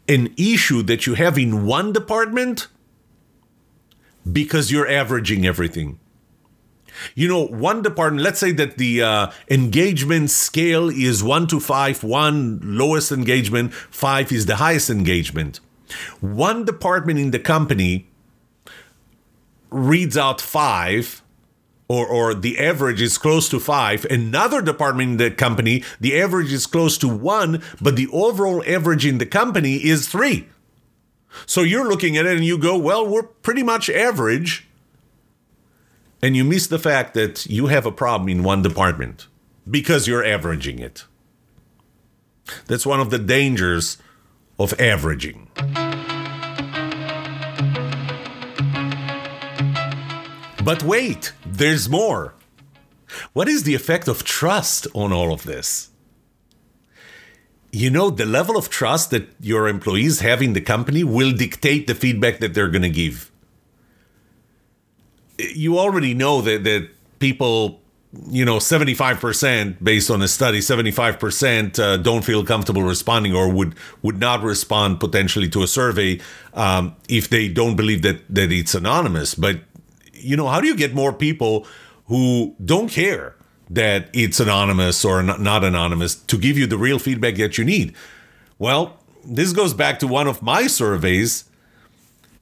an 0.08 0.34
issue 0.38 0.84
that 0.84 1.08
you 1.08 1.16
have 1.16 1.38
in 1.38 1.66
one 1.66 1.92
department 1.92 2.68
because 4.32 4.72
you're 4.72 4.88
averaging 4.88 5.46
everything. 5.46 6.00
You 7.14 7.28
know, 7.28 7.46
one 7.46 7.82
department, 7.82 8.24
let's 8.24 8.40
say 8.40 8.52
that 8.54 8.78
the 8.78 9.02
uh, 9.02 9.32
engagement 9.50 10.30
scale 10.32 10.90
is 10.90 11.24
one 11.24 11.48
to 11.48 11.60
five, 11.60 12.04
one 12.04 12.60
lowest 12.64 13.12
engagement, 13.12 13.74
five 13.74 14.32
is 14.32 14.46
the 14.46 14.58
highest 14.58 14.90
engagement. 14.90 15.60
One 16.22 16.64
department 16.64 17.20
in 17.20 17.32
the 17.32 17.40
company 17.40 18.08
reads 19.70 20.18
out 20.18 20.40
five 20.40 21.22
or, 21.88 22.08
or 22.08 22.34
the 22.34 22.60
average 22.60 23.02
is 23.02 23.18
close 23.18 23.48
to 23.50 23.60
five. 23.60 24.06
Another 24.06 24.62
department 24.62 25.12
in 25.12 25.18
the 25.18 25.32
company, 25.32 25.84
the 26.00 26.20
average 26.20 26.52
is 26.52 26.66
close 26.66 26.98
to 26.98 27.08
one, 27.08 27.62
but 27.82 27.96
the 27.96 28.08
overall 28.12 28.64
average 28.68 29.06
in 29.06 29.18
the 29.18 29.26
company 29.26 29.76
is 29.76 30.08
three. 30.08 30.48
So 31.46 31.62
you're 31.62 31.88
looking 31.88 32.18
at 32.18 32.26
it 32.26 32.36
and 32.36 32.46
you 32.46 32.58
go, 32.58 32.78
well, 32.78 33.08
we're 33.08 33.24
pretty 33.24 33.64
much 33.64 33.90
average. 33.90 34.68
And 36.22 36.36
you 36.36 36.44
miss 36.44 36.68
the 36.68 36.80
fact 36.80 37.14
that 37.14 37.46
you 37.46 37.68
have 37.68 37.86
a 37.86 37.92
problem 37.92 38.30
in 38.30 38.42
one 38.42 38.62
department 38.62 39.28
because 39.70 40.08
you're 40.08 40.24
averaging 40.24 40.80
it. 40.80 41.06
That's 42.68 42.86
one 42.86 43.00
of 43.00 43.10
the 43.10 43.20
dangers 43.20 43.98
of 44.58 44.80
averaging. 44.80 45.50
But 50.66 50.82
wait, 50.82 51.32
there's 51.46 51.88
more. 51.88 52.34
What 53.34 53.48
is 53.48 53.64
the 53.64 53.76
effect 53.76 54.08
of 54.08 54.24
trust 54.24 54.88
on 54.96 55.14
all 55.14 55.32
of 55.32 55.44
this? 55.44 55.92
You 57.72 57.92
know, 57.92 58.10
the 58.10 58.26
level 58.26 58.58
of 58.58 58.68
trust 58.68 59.12
that 59.12 59.30
your 59.40 59.68
employees 59.68 60.22
have 60.22 60.42
in 60.42 60.54
the 60.54 60.62
company 60.62 61.04
will 61.04 61.34
dictate 61.34 61.86
the 61.86 61.94
feedback 61.94 62.40
that 62.40 62.56
they're 62.56 62.70
going 62.70 62.82
to 62.82 62.90
give. 62.90 63.32
You 65.38 65.78
already 65.78 66.16
know 66.16 66.42
that, 66.42 66.64
that 66.64 66.90
people, 67.20 67.82
you 68.28 68.44
know, 68.44 68.58
75% 68.58 69.84
based 69.84 70.10
on 70.10 70.24
a 70.24 70.28
study, 70.28 70.62
75% 70.62 71.78
uh, 71.78 71.98
don't 71.98 72.26
feel 72.26 72.44
comfortable 72.44 72.82
responding 72.82 73.36
or 73.36 73.52
would, 73.52 73.76
would 74.02 74.20
not 74.20 74.42
respond 74.42 75.00
potentially 75.00 75.50
to 75.50 75.62
a 75.62 75.68
survey 75.68 76.20
um, 76.56 76.96
if 77.08 77.30
they 77.30 77.50
don't 77.50 77.76
believe 77.76 78.02
that, 78.02 78.24
that 78.34 78.52
it's 78.52 78.74
anonymous. 78.74 79.36
But 79.36 79.60
you 80.26 80.36
know, 80.36 80.48
how 80.48 80.60
do 80.60 80.68
you 80.68 80.76
get 80.76 80.94
more 80.94 81.14
people 81.14 81.68
who 82.06 82.56
don't 82.64 82.90
care 82.90 83.36
that 83.70 84.10
it's 84.14 84.40
anonymous 84.40 85.04
or 85.04 85.24
not 85.24 85.64
anonymous 85.64 86.16
to 86.16 86.38
give 86.38 86.58
you 86.58 86.68
the 86.68 86.78
real 86.78 87.00
feedback 87.00 87.36
that 87.36 87.58
you 87.58 87.64
need? 87.64 87.94
Well, 88.58 89.00
this 89.24 89.54
goes 89.54 89.74
back 89.74 90.00
to 90.00 90.08
one 90.08 90.28
of 90.28 90.42
my 90.42 90.68
surveys. 90.68 91.46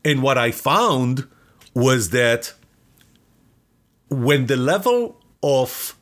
And 0.06 0.22
what 0.22 0.38
I 0.38 0.52
found 0.52 1.28
was 1.74 2.10
that 2.10 2.54
when 4.10 4.48
the 4.48 4.58
level 4.58 5.22
of 5.42 5.98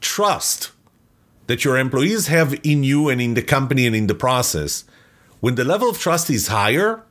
trust 0.00 0.72
that 1.46 1.64
your 1.64 1.76
employees 1.76 2.26
have 2.28 2.54
in 2.64 2.82
you 2.82 3.08
and 3.08 3.20
in 3.20 3.34
the 3.34 3.42
company 3.42 3.86
and 3.86 3.94
in 3.94 4.06
the 4.06 4.14
process, 4.14 4.84
when 5.40 5.54
the 5.56 5.64
level 5.64 5.90
of 5.90 5.98
trust 5.98 6.30
is 6.30 6.48
higher, 6.48 7.04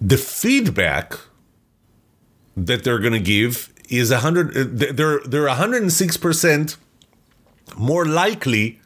the 0.00 0.16
feedback 0.16 1.18
that 2.56 2.84
they're 2.84 2.98
going 2.98 3.12
to 3.12 3.20
give 3.20 3.72
is 3.88 4.10
100 4.10 4.56
uh, 4.56 4.64
they're 4.92 5.20
they're 5.20 5.48
106% 5.48 6.76
more 7.76 8.04
likely 8.04 8.80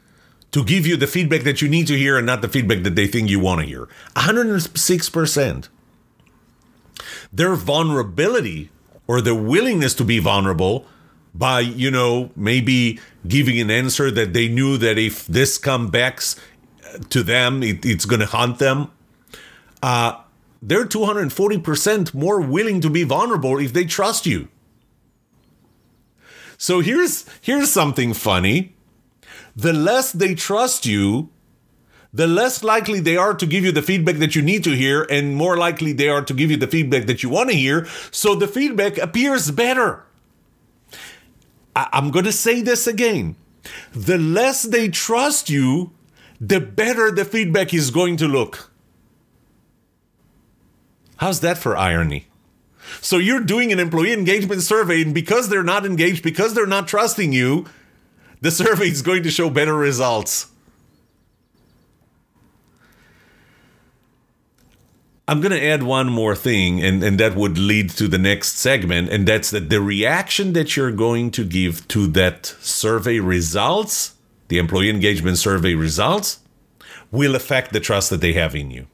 to 0.51 0.63
give 0.63 0.85
you 0.85 0.97
the 0.97 1.07
feedback 1.07 1.43
that 1.43 1.61
you 1.61 1.69
need 1.69 1.87
to 1.87 1.97
hear 1.97 2.17
and 2.17 2.25
not 2.25 2.41
the 2.41 2.47
feedback 2.49 2.83
that 2.83 2.95
they 2.95 3.07
think 3.07 3.29
you 3.29 3.39
want 3.39 3.61
to 3.61 3.65
hear 3.65 3.87
106% 4.15 5.69
their 7.31 7.55
vulnerability 7.55 8.69
or 9.07 9.21
their 9.21 9.35
willingness 9.35 9.93
to 9.93 10.03
be 10.03 10.19
vulnerable 10.19 10.85
by 11.33 11.61
you 11.61 11.89
know 11.89 12.31
maybe 12.35 12.99
giving 13.27 13.59
an 13.59 13.71
answer 13.71 14.11
that 14.11 14.33
they 14.33 14.47
knew 14.47 14.77
that 14.77 14.97
if 14.97 15.25
this 15.27 15.57
comes 15.57 15.89
back 15.89 16.21
to 17.09 17.23
them 17.23 17.63
it, 17.63 17.85
it's 17.85 18.05
going 18.05 18.19
to 18.19 18.25
haunt 18.25 18.59
them 18.59 18.91
uh, 19.81 20.19
they're 20.61 20.85
240% 20.85 22.13
more 22.13 22.39
willing 22.39 22.81
to 22.81 22.89
be 22.89 23.03
vulnerable 23.03 23.57
if 23.57 23.73
they 23.73 23.85
trust 23.85 24.25
you. 24.25 24.47
So 26.57 26.79
here's 26.81 27.25
here's 27.41 27.71
something 27.71 28.13
funny. 28.13 28.75
The 29.55 29.73
less 29.73 30.11
they 30.11 30.35
trust 30.35 30.85
you, 30.85 31.29
the 32.13 32.27
less 32.27 32.63
likely 32.63 32.99
they 32.99 33.17
are 33.17 33.33
to 33.33 33.45
give 33.45 33.63
you 33.65 33.71
the 33.71 33.81
feedback 33.81 34.17
that 34.17 34.35
you 34.35 34.41
need 34.41 34.63
to 34.65 34.75
hear 34.75 35.03
and 35.09 35.35
more 35.35 35.57
likely 35.57 35.91
they 35.93 36.07
are 36.09 36.21
to 36.21 36.33
give 36.33 36.51
you 36.51 36.57
the 36.57 36.67
feedback 36.67 37.07
that 37.07 37.23
you 37.23 37.29
want 37.29 37.49
to 37.49 37.55
hear, 37.55 37.87
so 38.11 38.35
the 38.35 38.47
feedback 38.47 38.97
appears 38.97 39.49
better. 39.49 40.03
I- 41.75 41.89
I'm 41.93 42.11
going 42.11 42.25
to 42.25 42.31
say 42.31 42.61
this 42.61 42.85
again. 42.85 43.35
The 43.93 44.17
less 44.17 44.63
they 44.63 44.89
trust 44.89 45.49
you, 45.49 45.91
the 46.39 46.59
better 46.59 47.11
the 47.11 47.25
feedback 47.25 47.73
is 47.73 47.91
going 47.91 48.17
to 48.17 48.27
look. 48.27 48.70
How's 51.21 51.41
that 51.41 51.59
for 51.59 51.77
irony? 51.77 52.25
So 52.99 53.17
you're 53.17 53.41
doing 53.41 53.71
an 53.71 53.77
employee 53.77 54.11
engagement 54.11 54.63
survey, 54.63 55.03
and 55.03 55.13
because 55.13 55.49
they're 55.49 55.61
not 55.61 55.85
engaged, 55.85 56.23
because 56.23 56.55
they're 56.55 56.65
not 56.65 56.87
trusting 56.87 57.31
you, 57.31 57.67
the 58.41 58.49
survey 58.61 58.87
is 58.87 59.03
going 59.03 59.21
to 59.21 59.29
show 59.29 59.51
better 59.51 59.75
results. 59.75 60.47
I'm 65.27 65.41
going 65.41 65.51
to 65.51 65.63
add 65.63 65.83
one 65.83 66.09
more 66.09 66.35
thing, 66.35 66.83
and, 66.83 67.03
and 67.03 67.19
that 67.19 67.35
would 67.35 67.55
lead 67.55 67.91
to 67.91 68.07
the 68.07 68.17
next 68.17 68.57
segment, 68.57 69.09
and 69.09 69.27
that's 69.27 69.51
that 69.51 69.69
the 69.69 69.79
reaction 69.79 70.53
that 70.53 70.75
you're 70.75 70.91
going 70.91 71.29
to 71.31 71.45
give 71.45 71.87
to 71.89 72.07
that 72.07 72.47
survey 72.61 73.19
results, 73.19 74.15
the 74.47 74.57
employee 74.57 74.89
engagement 74.89 75.37
survey 75.37 75.75
results, 75.75 76.39
will 77.11 77.35
affect 77.35 77.73
the 77.73 77.79
trust 77.79 78.09
that 78.09 78.21
they 78.21 78.33
have 78.33 78.55
in 78.55 78.71
you. 78.71 78.87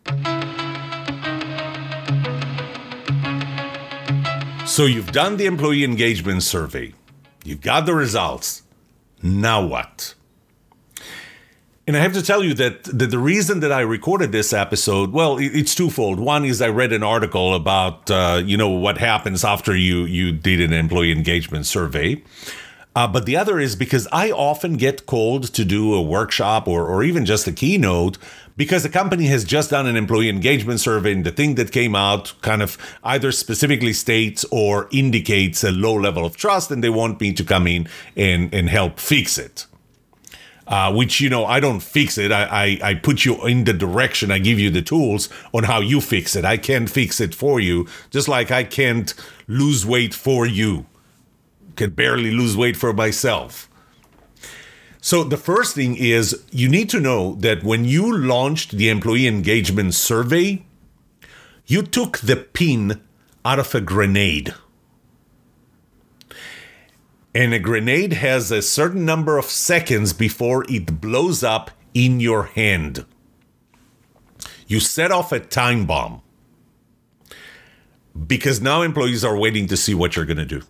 So 4.78 4.86
you've 4.86 5.12
done 5.12 5.38
the 5.38 5.48
employee 5.48 5.84
engagement 5.84 6.44
survey, 6.44 6.94
you've 7.44 7.62
got 7.62 7.88
the 7.88 7.96
results. 7.96 8.62
Now 9.24 9.66
what? 9.66 10.14
And 11.88 11.98
I 11.98 12.00
have 12.02 12.14
to 12.14 12.22
tell 12.22 12.44
you 12.44 12.54
that 12.54 12.84
the, 12.84 13.18
reason 13.18 13.62
that 13.62 13.72
I 13.72 13.80
recorded 13.80 14.32
this 14.32 14.54
episode, 14.54 15.14
well, 15.14 15.40
it, 15.40 15.48
it's 15.56 15.74
twofold. 15.74 16.20
One 16.20 16.46
is 16.46 16.62
I 16.62 16.68
read 16.68 16.94
an 16.94 17.02
article 17.02 17.56
about, 17.56 18.12
uh, 18.12 18.44
you 18.46 18.56
know, 18.56 18.70
what 18.70 19.00
happens 19.00 19.44
after 19.44 19.76
you 19.76 20.06
you 20.06 20.32
did 20.32 20.62
an 20.62 20.74
employee 20.74 21.12
engagement 21.12 21.66
survey. 21.66 22.22
Uh, 22.98 23.08
but 23.08 23.28
the 23.28 23.38
other 23.38 23.60
is 23.60 23.76
because 23.76 24.08
I 24.12 24.32
often 24.32 24.76
get 24.76 25.06
called 25.06 25.54
to 25.54 25.64
do 25.64 25.94
a 25.94 26.02
workshop 26.02 26.68
or, 26.68 26.88
or 26.88 27.04
even 27.04 27.28
just 27.28 27.46
a 27.46 27.52
keynote 27.52 28.18
because 28.56 28.82
the 28.82 28.90
company 28.90 29.28
has 29.28 29.44
just 29.44 29.70
done 29.70 29.86
an 29.86 29.96
employee 29.96 30.30
engagement 30.30 30.80
survey 30.80 31.12
and 31.12 31.24
the 31.24 31.32
thing 31.32 31.54
that 31.56 31.72
came 31.72 31.96
out 31.96 32.34
kind 32.42 32.64
of 32.64 32.76
either 33.04 33.32
specifically 33.32 33.94
states 33.94 34.44
or 34.50 34.88
indicates 34.90 35.64
a 35.64 35.70
low 35.70 35.94
level 35.94 36.26
of 36.26 36.38
trust 36.38 36.72
and 36.72 36.84
they 36.84 36.90
want 36.90 37.22
me 37.22 37.32
to 37.34 37.44
come 37.44 37.68
in 37.68 37.88
and, 38.16 38.52
and 38.52 38.68
help 38.68 39.00
fix 39.00 39.38
it. 39.38 39.68
Uh, 40.66 40.92
which 40.92 41.22
you 41.22 41.30
know 41.30 41.46
I 41.46 41.60
don't 41.60 41.82
fix 41.82 42.18
it. 42.18 42.32
I, 42.32 42.46
I, 42.46 42.80
I 42.90 42.94
put 42.96 43.26
you 43.26 43.46
in 43.46 43.66
the 43.66 43.74
direction. 43.74 44.32
I 44.32 44.40
give 44.40 44.58
you 44.58 44.72
the 44.72 44.82
tools 44.82 45.30
on 45.54 45.66
how 45.66 45.82
you 45.82 46.02
fix 46.02 46.36
it. 46.36 46.46
I 46.46 46.58
can't 46.58 46.90
fix 46.90 47.22
it 47.22 47.36
for 47.36 47.60
you, 47.60 47.88
just 48.10 48.28
like 48.28 48.50
I 48.50 48.64
can't 48.64 49.14
lose 49.48 49.86
weight 49.86 50.16
for 50.16 50.48
you. 50.48 50.88
Can 51.78 51.92
barely 51.92 52.32
lose 52.32 52.58
weight 52.58 52.76
for 52.76 52.92
myself. 52.92 53.70
So 55.00 55.24
the 55.24 55.38
first 55.38 55.76
thing 55.76 55.96
is 55.96 56.44
you 56.52 56.68
need 56.68 56.90
to 56.90 57.00
know 57.00 57.36
that 57.36 57.64
when 57.64 57.86
you 57.86 58.12
launched 58.12 58.72
the 58.72 58.90
employee 58.90 59.28
engagement 59.28 59.94
survey, 59.94 60.66
you 61.66 61.84
took 61.84 62.18
the 62.18 62.36
pin 62.36 63.02
out 63.46 63.60
of 63.60 63.74
a 63.74 63.80
grenade. 63.80 64.54
And 67.34 67.54
a 67.54 67.60
grenade 67.60 68.14
has 68.14 68.52
a 68.52 68.62
certain 68.62 69.06
number 69.06 69.38
of 69.38 69.46
seconds 69.46 70.12
before 70.12 70.66
it 70.68 71.00
blows 71.00 71.44
up 71.44 71.72
in 71.94 72.20
your 72.20 72.44
hand. 72.44 73.06
You 74.68 74.80
set 74.80 75.12
off 75.12 75.32
a 75.32 75.40
time 75.40 75.86
bomb 75.86 76.22
because 78.26 78.60
now 78.60 78.82
employees 78.82 79.24
are 79.24 79.38
waiting 79.38 79.68
to 79.68 79.78
see 79.78 79.94
what 79.94 80.16
you're 80.16 80.26
going 80.26 80.38
to 80.38 80.46
do. 80.46 80.64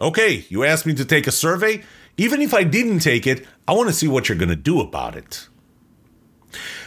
Okay, 0.00 0.44
you 0.48 0.64
asked 0.64 0.86
me 0.86 0.94
to 0.94 1.04
take 1.04 1.26
a 1.26 1.32
survey. 1.32 1.82
Even 2.16 2.40
if 2.40 2.54
I 2.54 2.64
didn't 2.64 3.00
take 3.00 3.26
it, 3.26 3.46
I 3.68 3.72
want 3.72 3.88
to 3.88 3.94
see 3.94 4.08
what 4.08 4.28
you're 4.28 4.38
going 4.38 4.48
to 4.48 4.56
do 4.56 4.80
about 4.80 5.16
it. 5.16 5.48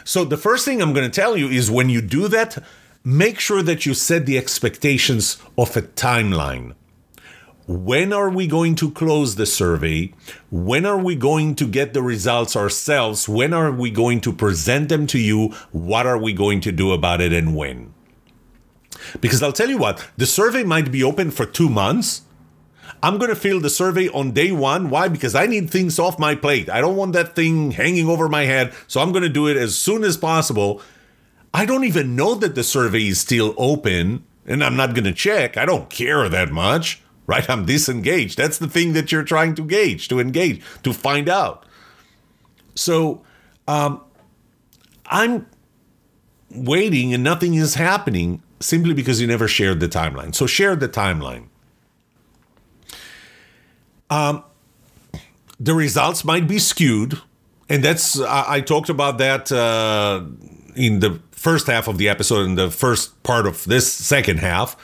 So, 0.03 0.25
the 0.25 0.38
first 0.38 0.65
thing 0.65 0.82
I'm 0.82 0.93
going 0.93 1.10
to 1.10 1.22
tell 1.22 1.38
you 1.38 1.48
is 1.48 1.72
when 1.72 1.89
you 1.89 2.01
do 2.01 2.27
that, 2.27 2.62
make 3.03 3.39
sure 3.39 3.62
that 3.62 3.86
you 3.86 3.93
set 3.93 4.25
the 4.25 4.38
expectations 4.38 5.38
of 5.58 5.77
a 5.77 5.82
timeline 5.82 6.74
when 7.65 8.12
are 8.12 8.29
we 8.29 8.46
going 8.46 8.75
to 8.75 8.91
close 8.91 9.36
the 9.36 9.46
survey? 9.46 10.13
When 10.51 10.86
are 10.86 10.98
we 10.98 11.15
going 11.15 11.55
to 11.55 11.65
get 11.65 11.93
the 11.93 12.01
results 12.01 12.55
ourselves? 12.55 13.29
When 13.29 13.53
are 13.53 13.72
we 13.72 13.89
going 13.89 14.20
to 14.22 14.34
present 14.34 14.89
them 14.89 15.08
to 15.08 15.20
you? 15.20 15.50
What 15.72 16.05
are 16.05 16.17
we 16.17 16.34
going 16.34 16.60
to 16.62 16.72
do 16.74 16.91
about 16.91 17.22
it 17.22 17.32
and 17.32 17.55
when? 17.55 17.93
Because 19.22 19.41
I'll 19.41 19.53
tell 19.53 19.70
you 19.70 19.77
what, 19.77 20.05
the 20.17 20.25
survey 20.25 20.63
might 20.63 20.91
be 20.91 21.03
open 21.03 21.32
for 21.32 21.46
two 21.46 21.70
months. 21.70 22.24
I'm 23.03 23.17
going 23.17 23.29
to 23.29 23.36
fill 23.36 23.60
the 23.60 23.69
survey 23.69 24.07
on 24.10 24.31
day 24.31 24.51
one. 24.51 24.89
Why? 24.89 25.10
Because 25.10 25.36
I 25.36 25.45
need 25.45 25.69
things 25.69 26.00
off 26.00 26.17
my 26.17 26.33
plate. 26.33 26.69
I 26.69 26.81
don't 26.81 26.95
want 26.95 27.13
that 27.13 27.36
thing 27.36 27.72
hanging 27.72 28.07
over 28.07 28.27
my 28.27 28.45
head. 28.45 28.74
So 28.88 29.01
I'm 29.01 29.12
going 29.12 29.24
to 29.24 29.29
do 29.29 29.48
it 29.48 29.57
as 29.57 29.77
soon 29.77 30.03
as 30.03 30.17
possible. 30.17 30.81
I 31.53 31.65
don't 31.65 31.83
even 31.83 32.15
know 32.15 32.33
that 32.36 32.55
the 32.55 32.63
survey 32.63 33.07
is 33.07 33.19
still 33.19 33.53
open 33.57 34.24
and 34.45 34.63
I'm 34.63 34.75
not 34.75 34.95
going 34.95 35.03
to 35.03 35.13
check. 35.13 35.57
I 35.57 35.65
don't 35.65 35.89
care 35.89 36.27
that 36.29 36.51
much 36.51 37.03
right? 37.27 37.50
I'm 37.50 37.65
disengaged. 37.65 38.38
That's 38.38 38.57
the 38.57 38.67
thing 38.67 38.93
that 38.93 39.12
you're 39.12 39.24
trying 39.24 39.55
to 39.55 39.63
gauge, 39.63 40.07
to 40.10 40.19
engage, 40.19 40.62
to 40.83 40.93
find 40.93 41.29
out. 41.29 41.65
So 42.75 43.24
um, 43.67 44.01
I'm 45.05 45.48
waiting 46.51 47.13
and 47.13 47.24
nothing 47.24 47.53
is 47.53 47.75
happening 47.75 48.41
simply 48.60 48.93
because 48.93 49.22
you 49.22 49.27
never 49.27 49.48
shared 49.48 49.79
the 49.79 49.88
timeline. 49.88 50.33
So 50.36 50.45
share 50.45 50.75
the 50.75 50.89
timeline. 50.89 51.48
Um, 54.13 54.43
the 55.60 55.74
results 55.74 56.24
might 56.24 56.48
be 56.48 56.60
skewed, 56.60 57.20
and 57.67 57.84
that's 57.84 58.20
I, 58.20 58.55
I 58.55 58.62
talked 58.62 58.89
about 58.89 59.17
that 59.17 59.51
uh, 59.51 60.24
in 60.75 61.00
the 61.00 61.20
first 61.32 61.65
half 61.67 61.88
of 61.88 61.98
the 61.98 62.10
episode, 62.10 62.46
in 62.46 62.55
the 62.55 62.70
first 62.70 63.24
part 63.24 63.48
of 63.48 63.65
this 63.65 63.91
second 63.91 64.38
half. 64.39 64.75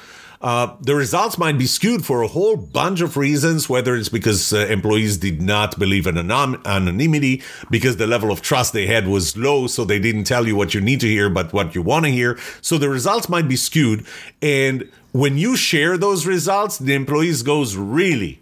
Uh, 0.41 0.73
the 0.79 0.95
results 0.95 1.37
might 1.37 1.57
be 1.57 1.67
skewed 1.67 2.05
for 2.05 2.21
a 2.23 2.27
whole 2.27 2.55
bunch 2.55 3.01
of 3.01 3.17
reasons, 3.17 3.67
whether 3.67 3.93
it's 3.93 4.07
because 4.07 4.53
uh, 4.53 4.59
employees 4.77 5.17
did 5.17 5.41
not 5.41 5.77
believe 5.77 6.07
in 6.07 6.17
anon- 6.17 6.61
anonymity, 6.65 7.43
because 7.69 7.97
the 7.97 8.07
level 8.07 8.31
of 8.31 8.41
trust 8.41 8.71
they 8.71 8.87
had 8.87 9.05
was 9.05 9.35
low, 9.35 9.67
so 9.67 9.83
they 9.83 9.99
didn't 9.99 10.23
tell 10.23 10.47
you 10.47 10.55
what 10.55 10.73
you 10.73 10.79
need 10.79 11.01
to 11.01 11.07
hear, 11.07 11.29
but 11.29 11.51
what 11.51 11.75
you 11.75 11.81
want 11.81 12.05
to 12.05 12.11
hear. 12.11 12.39
So 12.61 12.77
the 12.77 12.89
results 12.89 13.27
might 13.27 13.49
be 13.49 13.57
skewed. 13.57 14.05
And 14.41 14.89
when 15.11 15.37
you 15.37 15.57
share 15.57 15.97
those 15.97 16.25
results, 16.25 16.77
the 16.77 16.93
employees 16.93 17.43
goes, 17.43 17.75
really? 17.75 18.39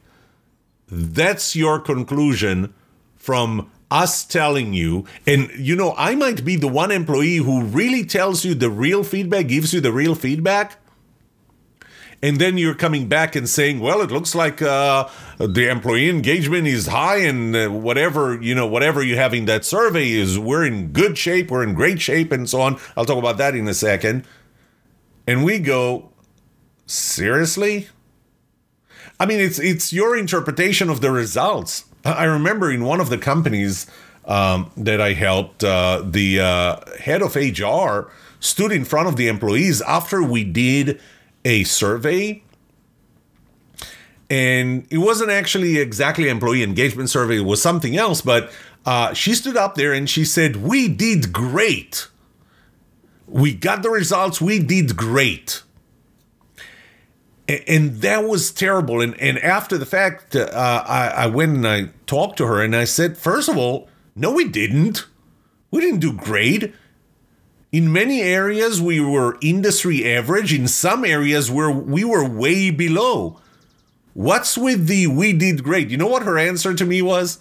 That's 0.89 1.56
your 1.56 1.80
conclusion 1.80 2.73
from 3.15 3.71
us 3.89 4.26
telling 4.26 4.73
you 4.73 5.06
and 5.26 5.50
you 5.56 5.73
know 5.73 5.93
i 5.97 6.13
might 6.13 6.43
be 6.43 6.58
the 6.58 6.67
one 6.67 6.91
employee 6.91 7.38
who 7.38 7.63
really 7.63 8.04
tells 8.04 8.43
you 8.43 8.54
the 8.54 8.69
real 8.69 9.02
feedback 9.02 9.47
gives 9.47 9.73
you 9.73 9.80
the 9.80 9.93
real 9.93 10.13
feedback 10.13 10.78
and 12.21 12.39
then 12.39 12.58
you're 12.58 12.76
coming 12.76 13.08
back 13.08 13.36
and 13.36 13.47
saying, 13.47 13.80
well, 13.80 14.02
it 14.02 14.10
looks 14.10 14.34
like 14.34 14.62
uh, 14.62 15.08
the 15.38 15.69
employee 15.69 16.10
engagement 16.10 16.65
is 16.65 16.88
high, 16.88 17.17
and 17.17 17.56
uh, 17.56 17.69
whatever 17.69 18.41
you 18.41 18.56
know, 18.56 18.65
whatever 18.65 19.04
you 19.04 19.15
have 19.17 19.34
in 19.34 19.45
that 19.45 19.65
survey 19.65 20.12
is 20.12 20.39
we're 20.39 20.65
in 20.65 20.88
good 20.88 21.17
shape, 21.17 21.52
we're 21.52 21.63
in 21.63 21.73
great 21.73 22.02
shape, 22.02 22.32
and 22.32 22.50
so 22.50 22.62
on. 22.62 22.80
I'll 22.95 23.06
talk 23.06 23.17
about 23.17 23.38
that 23.38 23.56
in 23.56 23.67
a 23.67 23.73
second. 23.73 24.26
And 25.28 25.43
we 25.43 25.60
go, 25.60 26.12
seriously? 26.86 27.89
I 29.20 29.26
mean, 29.26 29.40
it's 29.40 29.60
it's 29.60 29.92
your 29.92 30.16
interpretation 30.16 30.90
of 30.90 31.02
the 31.02 31.12
results. 31.12 31.86
I 32.06 32.26
remember 32.26 32.72
in 32.72 32.84
one 32.84 33.02
of 33.02 33.10
the 33.10 33.18
companies 33.18 33.88
um, 34.26 34.72
that 34.78 35.02
I 35.02 35.14
helped, 35.14 35.64
uh, 35.64 36.04
the 36.06 36.40
uh, 36.40 36.98
head 37.00 37.22
of 37.22 37.36
HR 37.36 38.12
stood 38.40 38.72
in 38.72 38.86
front 38.86 39.08
of 39.08 39.16
the 39.16 39.28
employees 39.28 39.82
after 39.82 40.22
we 40.22 40.44
did 40.44 41.02
a 41.44 41.64
survey. 41.64 42.44
And 44.30 44.86
it 44.90 44.98
wasn't 44.98 45.32
actually 45.32 45.78
exactly 45.78 46.28
employee 46.28 46.62
engagement 46.62 47.10
survey 47.10 47.38
it 47.38 47.46
was 47.46 47.62
something 47.62 47.96
else 47.96 48.20
but 48.20 48.52
uh, 48.86 49.14
she 49.14 49.34
stood 49.34 49.56
up 49.56 49.76
there 49.76 49.94
and 49.94 50.10
she 50.10 50.26
said 50.26 50.58
we 50.58 50.88
did 50.88 51.32
great. 51.34 52.08
We 53.26 53.54
got 53.54 53.84
the 53.84 53.90
results 53.90 54.40
we 54.40 54.60
did 54.60 54.96
great 54.96 55.62
and, 57.48 58.02
that 58.02 58.26
was 58.26 58.52
terrible 58.52 59.02
and, 59.02 59.20
and 59.22 59.40
after 59.40 59.78
the 59.78 59.86
fact 59.86 60.36
uh, 60.36 60.84
I, 60.86 61.08
I 61.08 61.28
went 61.28 61.56
and 61.56 61.68
i 61.68 61.90
talked 62.06 62.38
to 62.38 62.48
her 62.48 62.62
and 62.62 62.76
i 62.76 62.84
said 62.84 63.18
first 63.18 63.48
of 63.48 63.58
all 63.58 63.88
no 64.16 64.32
we 64.32 64.48
didn't 64.48 65.06
we 65.72 65.82
didn't 65.82 66.00
do 66.00 66.14
great 66.14 66.74
in 67.72 67.92
many 67.92 68.22
areas, 68.22 68.82
we 68.82 69.00
were 69.00 69.38
industry 69.42 70.10
average. 70.10 70.54
In 70.54 70.68
some 70.68 71.04
areas, 71.04 71.52
where 71.52 71.70
we 71.70 72.04
were 72.04 72.28
way 72.28 72.72
below. 72.72 73.40
What's 74.14 74.58
with 74.58 74.88
the 74.88 75.08
we 75.08 75.34
did 75.34 75.64
great? 75.64 75.90
You 75.90 75.98
know 75.98 76.08
what 76.08 76.24
her 76.24 76.38
answer 76.38 76.74
to 76.74 76.86
me 76.86 77.02
was? 77.02 77.40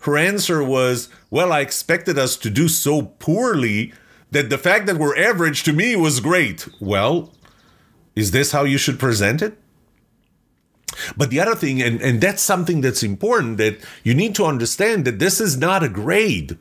Her 0.00 0.16
answer 0.16 0.64
was, 0.64 1.08
Well, 1.30 1.52
I 1.52 1.60
expected 1.60 2.18
us 2.18 2.36
to 2.38 2.50
do 2.50 2.68
so 2.68 3.02
poorly 3.02 3.92
that 4.30 4.50
the 4.50 4.58
fact 4.58 4.86
that 4.86 4.96
we're 4.96 5.16
average 5.16 5.62
to 5.64 5.72
me 5.72 5.94
was 5.94 6.20
great. 6.20 6.66
Well, 6.80 7.32
is 8.20 8.30
this 8.30 8.52
how 8.52 8.64
you 8.64 8.78
should 8.78 8.98
present 8.98 9.42
it? 9.42 9.58
But 11.16 11.30
the 11.30 11.40
other 11.40 11.54
thing, 11.54 11.80
and, 11.82 12.00
and 12.00 12.20
that's 12.20 12.42
something 12.42 12.80
that's 12.80 13.02
important, 13.02 13.56
that 13.58 13.78
you 14.04 14.14
need 14.14 14.34
to 14.36 14.44
understand 14.44 15.04
that 15.06 15.18
this 15.18 15.40
is 15.40 15.56
not 15.56 15.82
a 15.82 15.88
grade. 15.88 16.58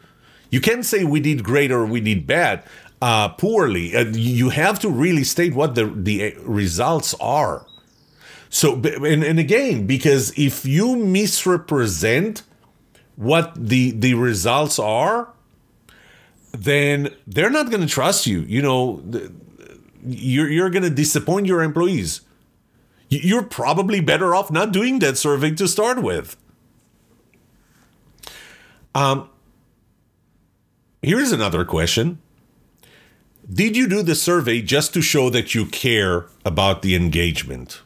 You 0.49 0.61
can't 0.61 0.85
say 0.85 1.03
we 1.03 1.19
did 1.19 1.43
great 1.43 1.71
or 1.71 1.85
we 1.85 2.01
did 2.01 2.25
bad 2.25 2.63
uh, 3.01 3.29
poorly. 3.29 3.95
Uh, 3.95 4.05
you 4.05 4.49
have 4.49 4.79
to 4.79 4.89
really 4.89 5.23
state 5.23 5.53
what 5.53 5.75
the 5.75 5.85
the 5.85 6.35
results 6.43 7.15
are. 7.19 7.65
So, 8.49 8.75
and, 8.75 9.23
and 9.23 9.39
again, 9.39 9.85
because 9.85 10.33
if 10.37 10.65
you 10.65 10.95
misrepresent 10.95 12.43
what 13.15 13.53
the 13.55 13.91
the 13.91 14.15
results 14.15 14.79
are, 14.79 15.29
then 16.51 17.13
they're 17.27 17.51
not 17.51 17.69
going 17.69 17.81
to 17.81 17.93
trust 17.93 18.25
you. 18.25 18.41
You 18.41 18.61
know, 18.61 19.03
you're 20.05 20.49
you're 20.49 20.69
going 20.69 20.83
to 20.83 20.89
disappoint 20.89 21.47
your 21.47 21.61
employees. 21.61 22.21
You're 23.09 23.43
probably 23.43 24.01
better 24.01 24.35
off 24.35 24.51
not 24.51 24.71
doing 24.71 24.99
that 24.99 25.17
survey 25.17 25.51
to 25.55 25.67
start 25.67 26.03
with. 26.03 26.37
Um, 28.93 29.29
here's 31.01 31.31
another 31.31 31.65
question 31.65 32.19
did 33.51 33.75
you 33.75 33.87
do 33.87 34.03
the 34.03 34.13
survey 34.13 34.61
just 34.61 34.93
to 34.93 35.01
show 35.01 35.29
that 35.31 35.55
you 35.55 35.65
care 35.65 36.27
about 36.45 36.83
the 36.83 36.95
engagement? 36.95 37.81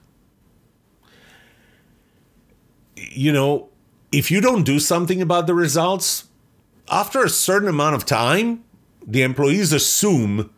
You 2.96 3.32
know, 3.32 3.70
if 4.12 4.30
you 4.30 4.42
don't 4.42 4.64
do 4.64 4.78
something 4.78 5.22
about 5.22 5.48
the 5.48 5.54
results, 5.54 6.26
after 6.90 7.24
a 7.24 7.30
certain 7.30 7.70
amount 7.70 7.96
of 7.96 8.06
time, 8.06 8.64
the 9.06 9.22
employees 9.22 9.72
assume 9.72 10.50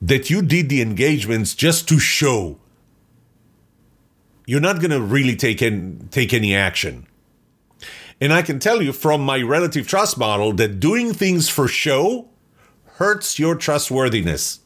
that 0.00 0.30
you 0.30 0.42
did 0.42 0.68
the 0.68 0.82
engagements 0.82 1.54
just 1.54 1.88
to 1.88 1.98
show. 1.98 2.58
You're 4.46 4.60
not 4.60 4.80
going 4.80 4.90
to 4.90 5.00
really 5.00 5.36
take 5.36 5.62
any, 5.62 5.96
take 6.10 6.34
any 6.34 6.54
action. 6.54 7.06
And 8.20 8.32
I 8.32 8.42
can 8.42 8.58
tell 8.58 8.82
you 8.82 8.92
from 8.92 9.22
my 9.22 9.40
relative 9.40 9.86
trust 9.86 10.18
model 10.18 10.52
that 10.54 10.80
doing 10.80 11.12
things 11.12 11.48
for 11.48 11.66
show 11.66 12.28
hurts 12.96 13.38
your 13.38 13.54
trustworthiness. 13.54 14.60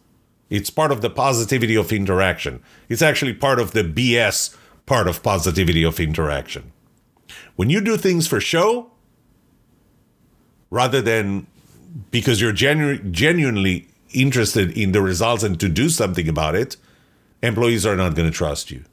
It's 0.50 0.70
part 0.70 0.92
of 0.92 1.00
the 1.00 1.10
positivity 1.10 1.76
of 1.76 1.92
interaction. 1.92 2.62
It's 2.88 3.02
actually 3.02 3.34
part 3.34 3.58
of 3.58 3.72
the 3.72 3.84
BS 3.84 4.56
part 4.86 5.06
of 5.06 5.22
positivity 5.22 5.84
of 5.84 6.00
interaction. 6.00 6.72
When 7.56 7.68
you 7.70 7.80
do 7.80 7.96
things 7.96 8.26
for 8.26 8.40
show, 8.40 8.90
rather 10.70 11.02
than 11.02 11.46
because 12.10 12.40
you're 12.40 12.52
genu- 12.52 12.98
genuinely 13.10 13.87
interested 14.12 14.76
in 14.76 14.92
the 14.92 15.02
results 15.02 15.42
and 15.42 15.58
to 15.60 15.68
do 15.68 15.88
something 15.88 16.28
about 16.28 16.54
it, 16.54 16.76
employees 17.42 17.86
are 17.86 17.96
not 17.96 18.14
going 18.14 18.30
to 18.30 18.36
trust 18.36 18.70
you. 18.70 18.84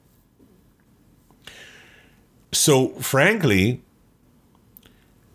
So, 2.52 2.88
frankly, 3.00 3.82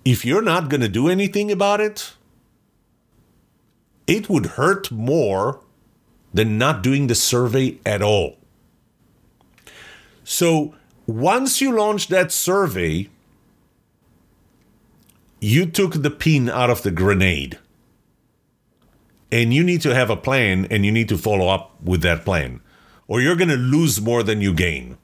if 0.03 0.25
you're 0.25 0.41
not 0.41 0.69
going 0.69 0.81
to 0.81 0.89
do 0.89 1.07
anything 1.07 1.51
about 1.51 1.79
it, 1.79 2.13
it 4.07 4.29
would 4.29 4.45
hurt 4.57 4.91
more 4.91 5.61
than 6.33 6.57
not 6.57 6.81
doing 6.81 7.07
the 7.07 7.15
survey 7.15 7.77
at 7.85 8.01
all. 8.01 8.37
So, 10.23 10.75
once 11.05 11.61
you 11.61 11.71
launch 11.71 12.07
that 12.07 12.31
survey, 12.31 13.09
you 15.39 15.65
took 15.65 16.01
the 16.01 16.11
pin 16.11 16.49
out 16.49 16.69
of 16.69 16.83
the 16.83 16.91
grenade. 16.91 17.59
And 19.31 19.53
you 19.53 19.63
need 19.63 19.81
to 19.81 19.95
have 19.95 20.09
a 20.09 20.17
plan 20.17 20.67
and 20.69 20.85
you 20.85 20.91
need 20.91 21.07
to 21.09 21.17
follow 21.17 21.47
up 21.47 21.81
with 21.81 22.01
that 22.01 22.25
plan, 22.25 22.59
or 23.07 23.21
you're 23.21 23.37
going 23.37 23.49
to 23.49 23.55
lose 23.55 24.01
more 24.01 24.23
than 24.23 24.41
you 24.41 24.53
gain. 24.53 24.97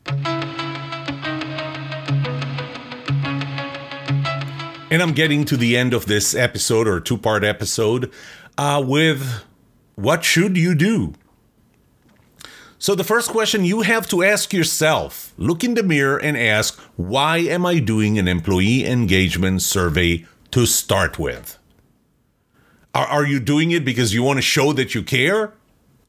And 4.89 5.01
I'm 5.01 5.13
getting 5.13 5.45
to 5.45 5.57
the 5.57 5.75
end 5.77 5.93
of 5.93 6.05
this 6.05 6.33
episode 6.33 6.87
or 6.87 6.99
two 6.99 7.17
part 7.17 7.43
episode 7.43 8.11
uh, 8.57 8.83
with 8.85 9.43
what 9.95 10.23
should 10.23 10.57
you 10.57 10.75
do? 10.75 11.13
So, 12.79 12.93
the 12.95 13.03
first 13.03 13.31
question 13.31 13.65
you 13.65 13.81
have 13.81 14.07
to 14.09 14.23
ask 14.23 14.53
yourself 14.53 15.33
look 15.37 15.63
in 15.63 15.73
the 15.73 15.83
mirror 15.83 16.17
and 16.17 16.37
ask, 16.37 16.79
why 16.95 17.39
am 17.39 17.65
I 17.65 17.79
doing 17.79 18.19
an 18.19 18.27
employee 18.27 18.85
engagement 18.85 19.63
survey 19.63 20.25
to 20.51 20.65
start 20.65 21.17
with? 21.17 21.56
Are, 22.97 23.07
are 23.07 23.25
you 23.25 23.39
doing 23.39 23.71
it 23.71 23.85
because 23.85 24.13
you 24.13 24.23
want 24.23 24.37
to 24.37 24.41
show 24.41 24.73
that 24.73 24.93
you 24.93 25.03
care? 25.03 25.53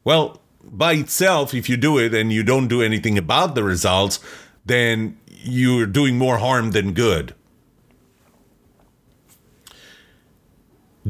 Well, 0.05 0.41
by 0.65 0.95
itself, 0.95 1.55
if 1.55 1.69
you 1.69 1.77
do 1.77 1.99
it 1.99 2.15
and 2.15 2.33
you 2.33 2.43
don't 2.43 2.69
do 2.69 2.83
anything 2.83 3.17
about 3.17 3.55
the 3.55 3.63
results, 3.63 4.21
then 4.67 5.17
you're 5.27 5.87
doing 5.87 6.19
more 6.19 6.39
harm 6.39 6.73
than 6.73 6.93
good. 6.93 7.35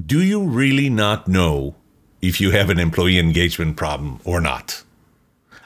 do 0.07 0.23
you 0.23 0.43
really 0.43 0.89
not 0.89 1.29
know 1.29 1.75
if 2.21 2.41
you 2.41 2.51
have 2.51 2.71
an 2.71 2.79
employee 2.79 3.19
engagement 3.19 3.77
problem 3.77 4.21
or 4.25 4.41
not? 4.41 4.85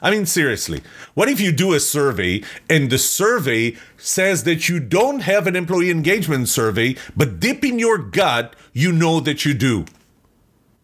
I 0.01 0.11
mean, 0.11 0.25
seriously, 0.25 0.81
what 1.13 1.29
if 1.29 1.39
you 1.39 1.51
do 1.51 1.73
a 1.73 1.79
survey 1.79 2.43
and 2.69 2.89
the 2.89 2.97
survey 2.97 3.77
says 3.97 4.43
that 4.43 4.67
you 4.67 4.79
don't 4.79 5.21
have 5.21 5.47
an 5.47 5.55
employee 5.55 5.89
engagement 5.89 6.49
survey, 6.49 6.95
but 7.15 7.39
deep 7.39 7.63
in 7.63 7.79
your 7.79 7.97
gut, 7.97 8.55
you 8.73 8.91
know 8.91 9.19
that 9.21 9.45
you 9.45 9.53
do? 9.53 9.85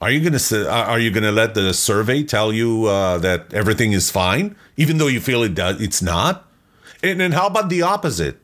Are 0.01 0.09
you 0.09 0.21
gonna 0.21 0.69
are 0.69 0.99
you 0.99 1.11
gonna 1.11 1.31
let 1.31 1.55
the 1.55 1.73
survey 1.73 2.23
tell 2.23 2.53
you 2.53 2.85
uh, 2.85 3.17
that 3.17 3.53
everything 3.53 3.91
is 3.91 4.09
fine, 4.09 4.55
even 4.77 4.97
though 4.97 5.07
you 5.07 5.19
feel 5.19 5.43
it 5.43 5.55
does? 5.55 5.81
It's 5.81 6.01
not. 6.01 6.47
And 7.03 7.19
then 7.19 7.33
how 7.33 7.47
about 7.47 7.69
the 7.69 7.81
opposite? 7.81 8.37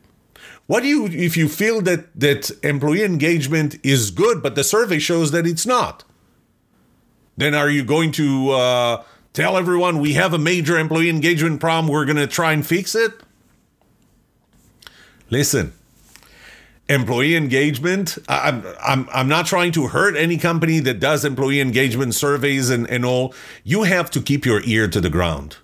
What 0.66 0.82
do 0.82 0.88
you 0.88 1.06
if 1.06 1.36
you 1.36 1.48
feel 1.48 1.80
that 1.82 2.18
that 2.18 2.50
employee 2.62 3.04
engagement 3.04 3.78
is 3.82 4.10
good, 4.10 4.42
but 4.42 4.54
the 4.54 4.64
survey 4.64 4.98
shows 4.98 5.30
that 5.30 5.46
it's 5.46 5.64
not? 5.64 6.04
Then 7.38 7.54
are 7.54 7.70
you 7.70 7.84
going 7.84 8.12
to 8.12 8.50
uh, 8.50 9.04
tell 9.32 9.56
everyone 9.56 10.00
we 10.00 10.14
have 10.14 10.34
a 10.34 10.38
major 10.38 10.78
employee 10.78 11.08
engagement 11.08 11.60
problem? 11.60 11.90
We're 11.90 12.04
to 12.06 12.26
try 12.26 12.52
and 12.52 12.66
fix 12.66 12.94
it. 12.94 13.12
Listen, 15.30 15.72
employee 16.88 17.36
engagement. 17.36 18.18
I'm 18.28 18.64
I'm 18.80 19.08
I'm 19.12 19.28
not 19.28 19.46
trying 19.46 19.72
to 19.72 19.88
hurt 19.88 20.16
any 20.16 20.36
company 20.36 20.78
that 20.80 21.00
does 21.00 21.24
employee 21.24 21.60
engagement 21.60 22.14
surveys 22.14 22.70
and, 22.70 22.88
and 22.88 23.04
all. 23.04 23.34
You 23.64 23.82
have 23.84 24.10
to 24.12 24.20
keep 24.20 24.46
your 24.46 24.62
ear 24.64 24.88
to 24.88 25.00
the 25.00 25.10
ground. 25.10 25.56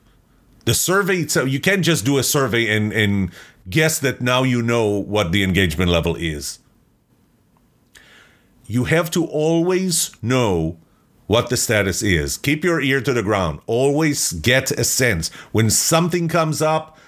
The 0.65 0.75
survey 0.75 1.19
itself, 1.19 1.49
you 1.49 1.61
can't 1.61 1.85
just 1.85 2.05
do 2.05 2.19
a 2.19 2.23
survey 2.23 2.75
and 2.75 2.93
and 2.93 3.31
guess 3.69 3.99
that 4.01 4.21
now 4.21 4.43
you 4.43 4.63
know 4.63 4.87
what 4.89 5.33
the 5.33 5.43
engagement 5.43 5.91
level 5.91 6.17
is. 6.17 6.59
You 8.67 8.85
have 8.85 9.11
to 9.13 9.25
always 9.27 10.11
know 10.23 10.79
what 11.27 11.51
the 11.51 11.57
status 11.57 12.03
is. 12.03 12.37
Keep 12.37 12.65
your 12.65 12.81
ear 12.81 13.01
to 13.01 13.13
the 13.13 13.23
ground. 13.23 13.61
Always 13.67 14.33
get 14.33 14.71
a 14.71 14.85
sense. 14.85 15.29
When 15.51 15.71
something 15.71 16.29
comes 16.29 16.61
up, 16.61 16.99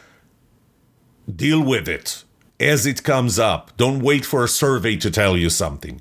deal 1.35 1.63
with 1.63 1.89
it 1.89 2.24
as 2.61 2.87
it 2.87 3.03
comes 3.03 3.39
up. 3.39 3.77
Don't 3.77 4.01
wait 4.01 4.25
for 4.25 4.45
a 4.45 4.49
survey 4.49 4.97
to 4.97 5.11
tell 5.11 5.37
you 5.37 5.51
something. 5.51 6.01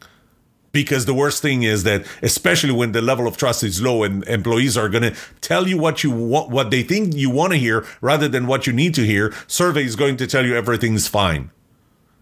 Because 0.71 1.05
the 1.05 1.13
worst 1.13 1.41
thing 1.41 1.61
is 1.61 1.83
that 1.83 2.05
especially 2.23 2.71
when 2.71 2.93
the 2.93 3.01
level 3.01 3.27
of 3.27 3.37
trust 3.37 3.63
is 3.63 3.81
low 3.81 4.03
and 4.03 4.23
employees 4.23 4.75
are 4.75 4.89
going 4.89 5.03
to 5.03 5.15
tell 5.39 5.67
you 5.67 5.77
what 5.77 6.03
you 6.03 6.09
want 6.09 6.49
what 6.49 6.71
they 6.71 6.81
think 6.81 7.13
you 7.13 7.29
want 7.29 7.53
to 7.53 7.59
hear 7.59 7.85
rather 8.01 8.27
than 8.27 8.47
what 8.47 8.65
you 8.65 8.73
need 8.73 8.95
to 8.95 9.05
hear 9.05 9.31
survey 9.45 9.83
is 9.83 9.95
going 9.95 10.17
to 10.17 10.25
tell 10.25 10.45
you 10.45 10.55
everything's 10.55 11.07
fine. 11.07 11.51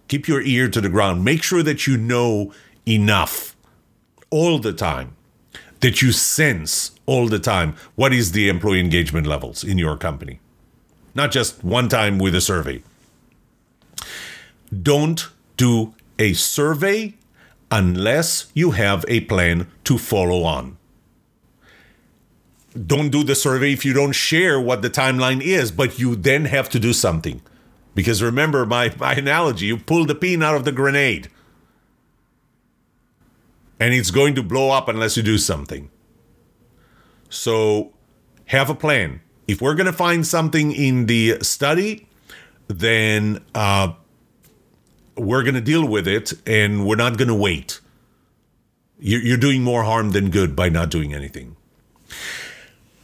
Keep 0.10 0.28
your 0.28 0.42
ear 0.42 0.68
to 0.68 0.82
the 0.82 0.90
ground. 0.90 1.24
Make 1.24 1.44
sure 1.44 1.64
that 1.64 1.88
you 1.88 1.96
know 1.96 2.54
enough 2.86 3.56
all 4.30 4.60
the 4.60 4.74
time 4.74 5.16
that 5.80 6.02
you 6.02 6.12
sense 6.12 6.92
all 7.06 7.28
the 7.28 7.40
time 7.40 7.76
what 7.96 8.14
is 8.14 8.34
the 8.34 8.50
employee 8.50 8.82
engagement 8.82 9.28
levels 9.28 9.64
in 9.64 9.78
your 9.78 9.96
company. 9.96 10.42
Not 11.16 11.32
just 11.32 11.64
one 11.64 11.88
time 11.88 12.20
with 12.20 12.36
a 12.36 12.42
survey 12.42 12.84
don't 14.72 15.30
do 15.58 15.94
a 16.18 16.34
survey 16.34 17.16
unless 17.70 18.52
you 18.54 18.72
have 18.72 19.06
a 19.08 19.22
plan 19.22 19.68
to 19.86 19.98
follow 19.98 20.44
on. 20.44 20.78
Don't 22.74 23.10
do 23.10 23.24
the 23.24 23.36
survey 23.36 23.74
if 23.74 23.84
you 23.84 23.94
don't 23.94 24.14
share 24.14 24.60
what 24.60 24.82
the 24.82 24.90
timeline 24.90 25.42
is, 25.42 25.72
but 25.72 26.00
you 26.00 26.16
then 26.16 26.46
have 26.46 26.70
to 26.70 26.80
do 26.80 26.94
something. 26.94 27.42
Because 27.94 28.24
remember 28.24 28.66
my, 28.66 28.94
my 28.98 29.14
analogy, 29.14 29.66
you 29.66 29.78
pull 29.78 30.06
the 30.06 30.16
pin 30.16 30.42
out 30.42 30.56
of 30.56 30.64
the 30.64 30.72
grenade. 30.72 31.30
And 33.80 33.94
it's 33.94 34.12
going 34.12 34.36
to 34.36 34.44
blow 34.44 34.70
up 34.70 34.88
unless 34.88 35.18
you 35.18 35.24
do 35.24 35.38
something. 35.38 35.90
So 37.30 37.92
have 38.46 38.70
a 38.70 38.76
plan. 38.76 39.22
If 39.48 39.62
we're 39.62 39.76
going 39.76 39.88
to 39.88 39.94
find 39.94 40.26
something 40.26 40.72
in 40.72 41.08
the 41.08 41.40
study, 41.42 42.08
then 42.68 43.44
uh, 43.54 43.94
we're 45.16 45.44
going 45.44 45.56
to 45.56 45.62
deal 45.62 45.88
with 45.88 46.08
it 46.08 46.34
and 46.46 46.86
we're 46.86 46.96
not 46.96 47.18
going 47.18 47.28
to 47.28 47.36
wait. 47.36 47.80
You're 49.00 49.38
doing 49.38 49.64
more 49.64 49.84
harm 49.84 50.12
than 50.12 50.30
good 50.30 50.56
by 50.56 50.70
not 50.70 50.92
doing 50.92 51.14
anything. 51.14 51.56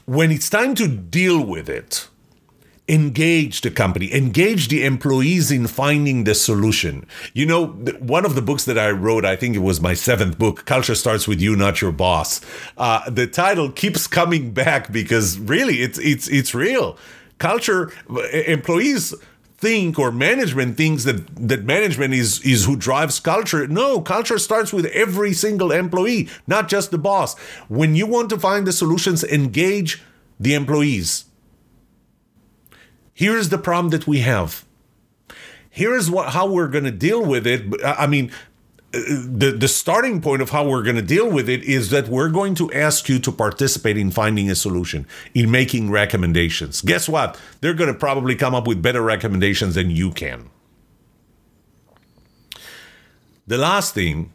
When 0.06 0.32
it's 0.32 0.50
time 0.50 0.76
to 0.76 0.88
deal 0.88 1.44
with 1.44 1.68
it, 1.70 2.08
engage 2.88 3.62
the 3.62 3.72
company, 3.72 4.14
engage 4.14 4.70
the 4.70 4.86
employees 4.86 5.52
in 5.52 5.68
finding 5.68 6.24
the 6.24 6.36
solution. 6.36 7.06
You 7.34 7.46
know, 7.46 7.68
one 7.68 8.26
of 8.26 8.36
the 8.36 8.42
books 8.42 8.66
that 8.66 8.78
I 8.78 8.92
wrote, 8.92 9.26
I 9.26 9.36
think 9.36 9.56
it 9.56 9.60
was 9.60 9.82
my 9.82 9.94
seventh 9.94 10.38
book, 10.38 10.66
Culture 10.66 10.96
Starts 10.96 11.28
With 11.28 11.42
You, 11.42 11.56
Not 11.56 11.82
Your 11.82 11.92
Boss. 11.92 12.42
Uh, 12.78 13.10
the 13.10 13.28
title 13.28 13.72
keeps 13.72 14.08
coming 14.08 14.52
back 14.52 14.92
because 14.92 15.38
really 15.38 15.82
it's, 15.82 16.00
it's, 16.00 16.28
it's 16.30 16.54
real. 16.54 16.98
Culture, 17.40 17.92
employees 18.32 19.14
think 19.58 19.98
or 19.98 20.12
management 20.12 20.78
thinks 20.78 21.04
that 21.04 21.48
that 21.48 21.64
management 21.64 22.14
is 22.14 22.40
is 22.46 22.66
who 22.66 22.76
drives 22.76 23.20
culture. 23.20 23.68
No 23.68 24.02
culture 24.02 24.38
starts 24.38 24.72
with 24.72 24.86
every 24.88 25.34
single 25.34 25.72
employee 25.72 26.30
not 26.46 26.70
just 26.70 26.92
the 26.92 26.98
boss. 26.98 27.38
When 27.68 27.96
you 27.96 28.06
want 28.06 28.30
to 28.30 28.40
find 28.40 28.68
the 28.68 28.72
solutions 28.72 29.24
engage 29.24 30.02
the 30.40 30.54
employees. 30.54 31.26
Here's 33.14 33.50
the 33.50 33.58
problem 33.58 33.90
that 33.90 34.06
we 34.06 34.20
have. 34.20 34.64
Here's 35.70 36.10
what 36.10 36.30
how 36.30 36.48
we're 36.48 36.68
going 36.68 36.84
to 36.84 36.92
deal 36.92 37.26
with 37.26 37.48
it. 37.48 37.62
I 37.84 38.06
mean 38.06 38.32
the 38.92 39.56
the 39.58 39.68
starting 39.68 40.22
point 40.22 40.42
of 40.42 40.52
how 40.52 40.68
we're 40.68 40.84
going 40.84 40.96
to 40.96 41.02
deal 41.02 41.30
with 41.30 41.50
it 41.50 41.64
is 41.64 41.90
that 41.90 42.08
we're 42.08 42.30
going 42.30 42.56
to 42.56 42.72
ask 42.72 43.10
you 43.10 43.20
to 43.20 43.32
participate 43.32 43.98
in 43.98 44.12
finding 44.12 44.50
a 44.50 44.56
solution 44.56 45.06
in 45.34 45.52
making 45.52 45.92
recommendations. 45.92 46.82
Guess 46.82 47.10
what? 47.10 47.40
They're 47.60 47.74
going 47.74 47.92
to 47.92 48.00
probably 48.00 48.36
come 48.36 48.56
up 48.56 48.66
with 48.66 48.82
better 48.82 49.02
recommendations 49.02 49.76
than 49.76 49.90
you 49.90 50.12
can. 50.12 50.50
The 53.46 53.58
last 53.58 53.94
thing 53.94 54.32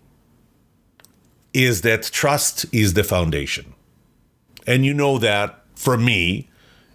is 1.54 1.82
that 1.82 2.02
trust 2.04 2.66
is 2.72 2.94
the 2.94 3.04
foundation. 3.04 3.74
And 4.66 4.84
you 4.84 4.94
know 4.94 5.18
that 5.18 5.64
from 5.74 6.04
me. 6.04 6.48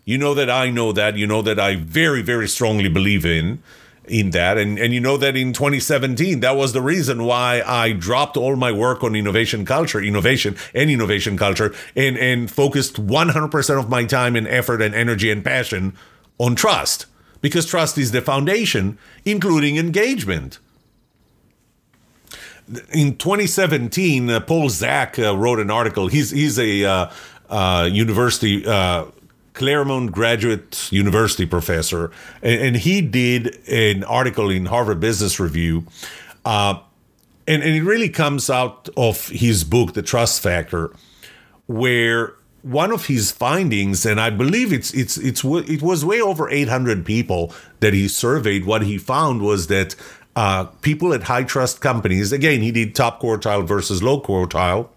You 0.05 0.17
know 0.17 0.33
that 0.35 0.49
i 0.49 0.69
know 0.69 0.91
that. 0.93 1.17
You 1.17 1.27
know 1.27 1.41
that 1.41 1.59
i 1.59 1.75
very 1.75 2.21
very 2.21 2.47
strongly 2.47 2.87
believe 2.87 3.25
in 3.25 3.61
in 4.07 4.31
that. 4.31 4.57
And, 4.57 4.79
and 4.79 4.93
you 4.93 4.99
know 4.99 5.17
that 5.17 5.35
in 5.35 5.53
2017, 5.53 6.39
that 6.41 6.55
was 6.55 6.73
the 6.73 6.81
reason 6.81 7.23
why 7.23 7.61
I 7.65 7.91
dropped 7.91 8.37
all 8.37 8.55
my 8.55 8.71
work 8.71 9.03
on 9.03 9.15
innovation 9.15 9.65
culture, 9.65 10.01
innovation 10.01 10.55
and 10.73 10.89
innovation 10.89 11.37
culture, 11.37 11.73
and, 11.95 12.17
and 12.17 12.49
focused 12.49 12.95
100% 12.95 13.79
of 13.79 13.89
my 13.89 14.05
time 14.05 14.35
and 14.35 14.47
effort 14.47 14.81
and 14.81 14.95
energy 14.95 15.31
and 15.31 15.43
passion 15.43 15.95
on 16.37 16.55
trust. 16.55 17.05
Because 17.41 17.65
trust 17.65 17.97
is 17.97 18.11
the 18.11 18.21
foundation, 18.21 18.97
including 19.23 19.77
engagement. 19.77 20.59
In 22.91 23.15
2017, 23.15 24.29
uh, 24.29 24.39
Paul 24.41 24.69
Zak 24.69 25.19
uh, 25.19 25.37
wrote 25.37 25.59
an 25.59 25.71
article. 25.71 26.07
He's 26.07 26.31
he's 26.31 26.59
a 26.59 26.83
uh, 26.83 27.11
uh 27.49 27.87
university 27.89 28.65
uh, 28.67 29.05
Claremont 29.57 30.11
Graduate 30.11 30.91
University 30.91 31.45
professor, 31.47 32.11
and, 32.43 32.61
and, 32.61 32.75
he 32.77 33.01
did 33.01 33.57
an 33.67 34.03
article 34.03 34.51
in 34.51 34.67
Harvard 34.67 34.99
Business 34.99 35.39
Review. 35.39 35.85
Uh, 36.45 36.79
and, 37.47 37.63
and 37.63 37.75
it 37.75 37.83
really 37.83 38.09
comes 38.09 38.49
out 38.49 38.87
of 38.95 39.29
his 39.29 39.63
book, 39.63 39.93
The 39.93 40.03
Trust 40.03 40.41
Factor, 40.41 40.91
where 41.65 42.35
one 42.61 42.91
of 42.91 43.07
his 43.07 43.31
findings, 43.31 44.05
and 44.05 44.19
I 44.19 44.29
believe 44.29 44.71
it's 44.71 44.93
it's 44.93 45.17
it's 45.17 45.43
it 45.43 45.81
was 45.81 46.05
way 46.05 46.21
over 46.21 46.49
800 46.49 47.05
people 47.05 47.53
that 47.79 47.93
he 47.93 48.07
surveyed. 48.07 48.65
What 48.65 48.83
he 48.83 48.97
found 48.97 49.41
was 49.41 49.67
that 49.67 49.95
uh, 50.35 50.65
people 50.81 51.13
at 51.13 51.23
high 51.23 51.43
trust 51.43 51.81
companies, 51.81 52.31
again, 52.31 52.61
he 52.61 52.71
did 52.71 52.93
top 52.93 53.21
quartile 53.21 53.65
versus 53.65 54.03
low 54.03 54.21
quartile, 54.21 54.89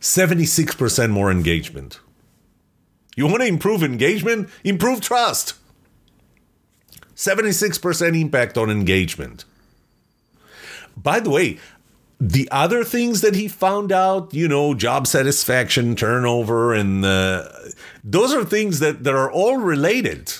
76% 0.00 1.10
more 1.10 1.30
engagement. 1.32 1.98
You 3.16 3.26
want 3.26 3.42
to 3.42 3.46
improve 3.46 3.82
engagement? 3.82 4.48
Improve 4.64 5.00
trust. 5.00 5.54
76% 7.14 8.20
impact 8.20 8.58
on 8.58 8.70
engagement. 8.70 9.44
By 10.96 11.20
the 11.20 11.30
way, 11.30 11.58
the 12.20 12.48
other 12.50 12.84
things 12.84 13.20
that 13.20 13.34
he 13.34 13.48
found 13.48 13.92
out, 13.92 14.32
you 14.32 14.48
know, 14.48 14.74
job 14.74 15.06
satisfaction, 15.06 15.96
turnover, 15.96 16.72
and 16.72 17.04
uh, 17.04 17.48
those 18.02 18.32
are 18.32 18.44
things 18.44 18.80
that, 18.80 19.04
that 19.04 19.14
are 19.14 19.30
all 19.30 19.58
related. 19.58 20.32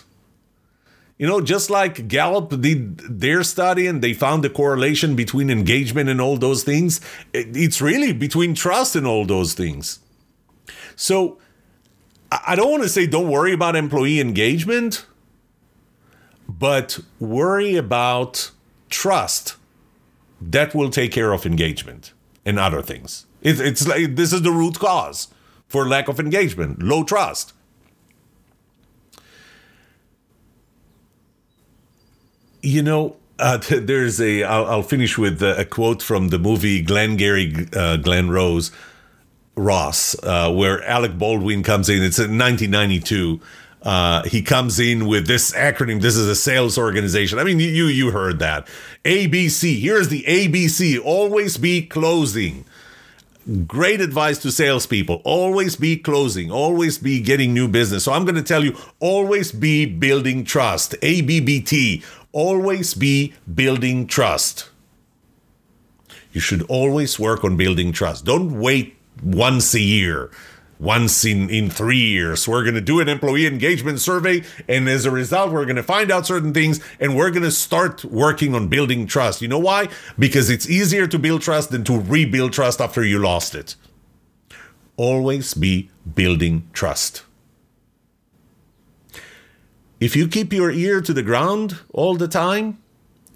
You 1.19 1.29
know, 1.29 1.41
just 1.41 1.71
like 1.71 2.09
Gallup 2.09 2.61
did 2.61 2.99
their 2.99 3.45
study 3.45 3.87
and 3.87 4.03
they 4.03 4.15
found 4.15 4.43
the 4.43 4.51
correlation 4.51 5.15
between 5.15 5.49
engagement 5.49 6.09
and 6.09 6.21
all 6.21 6.37
those 6.37 6.65
things, 6.65 7.01
it's 7.33 7.81
really 7.81 8.13
between 8.13 8.55
trust 8.55 8.97
and 8.97 9.07
all 9.07 9.25
those 9.25 9.55
things. 9.55 10.01
So 10.97 11.39
I 12.47 12.57
don't 12.57 12.71
want 12.71 12.83
to 12.83 12.89
say 12.89 13.07
don't 13.07 13.29
worry 13.29 13.53
about 13.53 13.77
employee 13.77 14.21
engagement, 14.21 15.07
but 16.49 17.01
worry 17.21 17.77
about 17.77 18.51
trust. 18.89 19.57
That 20.41 20.75
will 20.75 20.91
take 20.91 21.13
care 21.13 21.33
of 21.33 21.47
engagement 21.47 22.13
and 22.45 22.59
other 22.59 22.83
things. 22.83 23.27
It, 23.43 23.61
it's 23.61 23.87
like 23.87 24.17
this 24.17 24.33
is 24.33 24.43
the 24.43 24.51
root 24.51 24.79
cause 24.79 25.29
for 25.69 25.87
lack 25.87 26.09
of 26.09 26.19
engagement, 26.19 26.83
low 26.83 27.05
trust. 27.05 27.53
You 32.63 32.83
know, 32.83 33.17
uh, 33.39 33.59
there's 33.71 34.21
a. 34.21 34.43
I'll, 34.45 34.67
I'll 34.67 34.83
finish 34.83 35.19
with 35.19 35.43
a 35.43 35.65
quote 35.65 36.03
from 36.03 36.29
the 36.29 36.39
movie 36.39 36.83
Glengarry 36.83 37.69
uh, 37.75 37.97
Glen 37.99 38.31
Rose 38.31 38.71
Ross, 39.57 40.17
uh, 40.23 40.53
where 40.53 40.83
Alec 40.85 41.17
Baldwin 41.17 41.63
comes 41.63 41.89
in. 41.89 42.03
It's 42.03 42.19
in 42.19 42.39
1992. 42.39 43.41
Uh, 43.83 44.23
he 44.25 44.41
comes 44.41 44.81
in 44.81 45.07
with 45.07 45.27
this 45.27 45.53
acronym. 45.53 46.01
This 46.01 46.17
is 46.17 46.27
a 46.27 46.35
sales 46.35 46.79
organization. 46.79 47.39
I 47.39 47.45
mean, 47.45 47.61
you 47.61 47.87
you 47.87 48.11
heard 48.11 48.39
that. 48.39 48.67
ABC. 49.05 49.79
Here's 49.79 50.09
the 50.09 50.23
ABC. 50.23 50.99
Always 51.05 51.59
be 51.59 51.83
closing. 51.87 52.65
Great 53.67 54.01
advice 54.01 54.39
to 54.39 54.51
salespeople. 54.51 55.21
Always 55.23 55.77
be 55.77 55.99
closing. 55.99 56.51
Always 56.51 56.97
be 56.97 57.21
getting 57.21 57.53
new 57.53 57.69
business. 57.69 58.05
So 58.05 58.13
I'm 58.13 58.25
going 58.25 58.37
to 58.37 58.43
tell 58.43 58.65
you, 58.65 58.75
always 59.01 59.53
be 59.53 59.85
building 59.85 60.45
trust. 60.45 60.93
ABBT. 61.03 62.03
Always 62.33 62.95
be 62.95 63.35
building 63.55 64.07
trust. 64.07 64.71
You 66.33 66.41
should 66.41 66.63
always 66.63 67.21
work 67.21 67.45
on 67.45 67.59
building 67.59 67.93
trust. 67.93 68.25
Don't 68.25 68.59
wait 68.59 68.94
once 69.23 69.75
a 69.75 69.81
year 69.81 70.31
once 70.79 71.25
in, 71.25 71.49
in 71.51 71.71
three 71.71 71.99
years. 71.99 72.47
We're 72.47 72.63
going 72.63 72.75
to 72.75 72.81
do 72.81 73.01
an 73.01 73.09
employee 73.09 73.47
engagement 73.47 74.01
survey. 74.01 74.43
And 74.69 74.89
as 74.89 75.07
a 75.07 75.11
result, 75.11 75.53
we're 75.53 75.65
going 75.65 75.77
to 75.77 75.83
find 75.83 76.11
out 76.11 76.27
certain 76.27 76.53
things 76.53 76.81
and 77.01 77.17
we're 77.17 77.31
going 77.31 77.43
to 77.43 77.51
start 77.51 78.05
working 78.05 78.55
on 78.55 78.69
building 78.69 79.07
trust. 79.07 79.43
You 79.43 79.49
know 79.49 79.59
why? 79.59 79.89
Because 80.19 80.51
it's 80.51 80.69
easier 80.69 81.07
to 81.07 81.19
build 81.19 81.43
trust 81.43 81.71
than 81.71 81.85
to 81.85 81.99
rebuild 81.99 82.53
trust 82.53 82.81
after 82.81 83.05
you 83.05 83.19
lost 83.19 83.55
it. 83.55 83.77
Always 84.97 85.55
be 85.55 85.91
building 86.15 86.69
trust. 86.73 87.23
If 90.01 90.15
you 90.15 90.29
keep 90.29 90.53
your 90.53 90.71
ear 90.71 91.01
to 91.01 91.13
the 91.13 91.23
ground 91.23 91.79
all 91.93 92.15
the 92.15 92.29
time, 92.29 92.79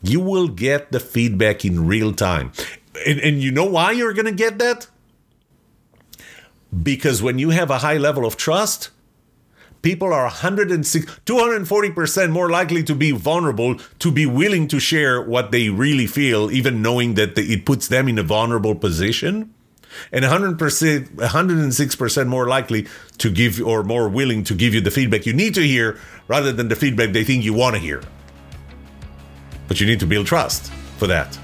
you 0.03 0.21
will 0.21 0.49
get 0.49 0.93
the 0.93 1.01
feedback 1.01 1.65
in 1.65 1.87
real 1.87 2.13
time. 2.13 2.53
And, 3.07 3.19
and 3.21 3.43
you 3.43 3.51
know 3.51 3.65
why 3.65 3.93
you're 3.93 4.13
going 4.13 4.27
to 4.27 4.33
get 4.33 4.59
that? 4.59 4.89
Because 6.71 7.23
when 7.23 7.39
you 7.39 7.51
have 7.51 7.71
a 7.71 7.79
high 7.79 7.97
level 7.97 8.27
of 8.27 8.37
trust, 8.37 8.91
people 9.83 10.13
are 10.13 10.25
106 10.25 11.21
240% 11.25 12.31
more 12.31 12.51
likely 12.51 12.83
to 12.83 12.95
be 12.95 13.11
vulnerable 13.11 13.77
to 13.99 14.11
be 14.11 14.27
willing 14.27 14.69
to 14.69 14.81
share 14.81 15.23
what 15.23 15.51
they 15.51 15.69
really 15.69 16.07
feel 16.07 16.51
even 16.51 16.83
knowing 16.83 17.15
that 17.15 17.35
the, 17.37 17.53
it 17.53 17.65
puts 17.65 17.89
them 17.89 18.09
in 18.09 18.19
a 18.19 18.23
vulnerable 18.23 18.75
position. 18.75 19.55
And 20.13 20.25
100% 20.25 20.59
106% 20.59 22.27
more 22.27 22.47
likely 22.47 22.87
to 23.17 23.31
give 23.31 23.61
or 23.61 23.83
more 23.83 24.09
willing 24.09 24.45
to 24.45 24.55
give 24.55 24.75
you 24.75 24.81
the 24.81 24.91
feedback 24.91 25.25
you 25.25 25.33
need 25.33 25.55
to 25.55 25.63
hear 25.63 25.99
rather 26.29 26.53
than 26.53 26.69
the 26.69 26.77
feedback 26.77 27.13
they 27.13 27.25
think 27.25 27.43
you 27.43 27.55
want 27.55 27.75
to 27.75 27.81
hear. 27.81 28.03
But 29.67 29.81
you 29.81 29.87
need 29.87 30.01
to 30.01 30.07
build 30.07 30.27
trust 30.27 30.71
for 30.99 31.07
that. 31.07 31.39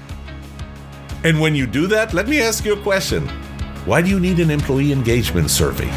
And 1.23 1.41
when 1.41 1.55
you 1.55 1.65
do 1.65 1.87
that 1.87 2.13
let 2.13 2.27
me 2.27 2.39
ask 2.39 2.63
you 2.65 2.73
a 2.73 2.81
question 2.81 3.27
why 3.85 4.01
do 4.01 4.09
you 4.09 4.19
need 4.19 4.39
an 4.39 4.49
employee 4.49 4.91
engagement 4.91 5.51
survey? 5.51 5.89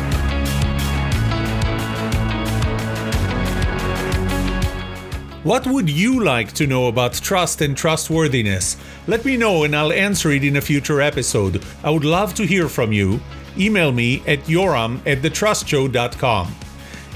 What 5.42 5.66
would 5.66 5.88
you 5.88 6.22
like 6.22 6.52
to 6.54 6.66
know 6.66 6.88
about 6.88 7.14
trust 7.14 7.62
and 7.62 7.74
trustworthiness? 7.74 8.76
Let 9.06 9.24
me 9.24 9.38
know 9.38 9.64
and 9.64 9.74
I'll 9.74 9.92
answer 9.92 10.30
it 10.32 10.44
in 10.44 10.56
a 10.56 10.60
future 10.60 11.00
episode. 11.00 11.64
I 11.82 11.88
would 11.88 12.04
love 12.04 12.34
to 12.34 12.46
hear 12.46 12.68
from 12.68 12.92
you. 12.92 13.20
Email 13.56 13.90
me 13.90 14.22
at 14.26 14.40
yoram 14.40 14.98
at 15.06 15.22
thetrustshow.com. 15.22 16.54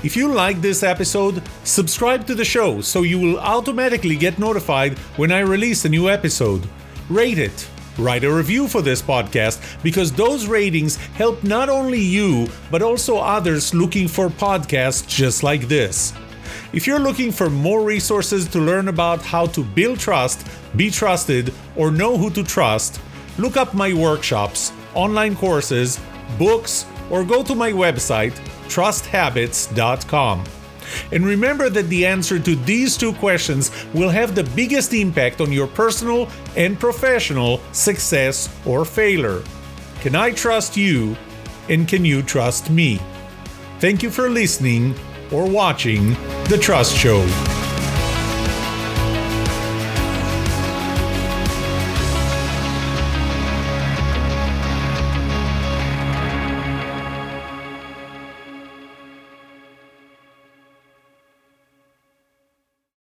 If 0.03 0.17
you 0.17 0.33
like 0.33 0.63
this 0.63 0.83
episode, 0.83 1.43
subscribe 1.65 2.27
to 2.29 2.35
the 2.35 2.47
show 2.47 2.81
so 2.81 3.03
you 3.03 3.19
will 3.19 3.39
automatically 3.39 4.17
get 4.17 4.39
notified 4.39 4.99
when 5.19 5.31
I 5.31 5.41
release 5.41 5.85
a 5.85 5.91
new 5.91 6.09
episode. 6.09 6.67
Rate 7.11 7.39
it 7.39 7.69
Write 7.99 8.25
a 8.25 8.33
review 8.33 8.69
for 8.69 8.81
this 8.81 9.03
podcast 9.03 9.61
because 9.83 10.13
those 10.13 10.47
ratings 10.47 10.97
help 10.97 11.43
not 11.45 11.69
only 11.69 12.01
you, 12.01 12.49
but 12.71 12.83
also 12.83 13.19
others 13.19 13.75
looking 13.75 14.09
for 14.09 14.29
podcasts 14.29 15.07
just 15.07 15.43
like 15.43 15.69
this. 15.69 16.13
If 16.73 16.87
you're 16.87 16.99
looking 16.99 17.31
for 17.33 17.51
more 17.51 17.83
resources 17.83 18.49
to 18.49 18.59
learn 18.59 18.89
about 18.89 19.23
how 19.23 19.47
to 19.47 19.63
build 19.63 19.99
trust, 19.99 20.47
be 20.75 20.91
trusted, 20.91 21.53
or 21.77 21.91
know 21.91 22.17
who 22.17 22.31
to 22.31 22.43
trust, 22.43 23.01
look 23.37 23.57
up 23.57 23.75
my 23.75 23.93
workshops, 23.93 24.73
online 24.95 25.37
courses, 25.37 26.01
books, 26.39 26.87
or 27.11 27.25
go 27.25 27.43
to 27.43 27.55
my 27.55 27.73
website, 27.73 28.33
trusthabits.com. 28.69 30.45
And 31.11 31.25
remember 31.25 31.71
that 31.71 31.89
the 31.89 32.07
answer 32.07 32.39
to 32.39 32.57
these 32.57 32.97
two 32.97 33.13
questions 33.15 33.71
will 33.95 34.11
have 34.11 34.35
the 34.35 34.45
biggest 34.45 34.93
impact 34.93 35.41
on 35.41 35.53
your 35.53 35.67
personal 35.67 36.29
and 36.57 36.79
professional 36.79 37.61
success 37.73 38.49
or 38.67 38.85
failure. 38.85 39.43
Can 40.01 40.15
I 40.15 40.33
trust 40.33 40.77
you? 40.77 41.17
And 41.69 41.87
can 41.87 42.05
you 42.05 42.23
trust 42.23 42.71
me? 42.71 43.01
Thank 43.79 44.03
you 44.03 44.11
for 44.11 44.29
listening 44.29 44.95
or 45.31 45.49
watching 45.49 46.15
The 46.49 46.59
Trust 46.61 46.97
Show. 46.97 47.52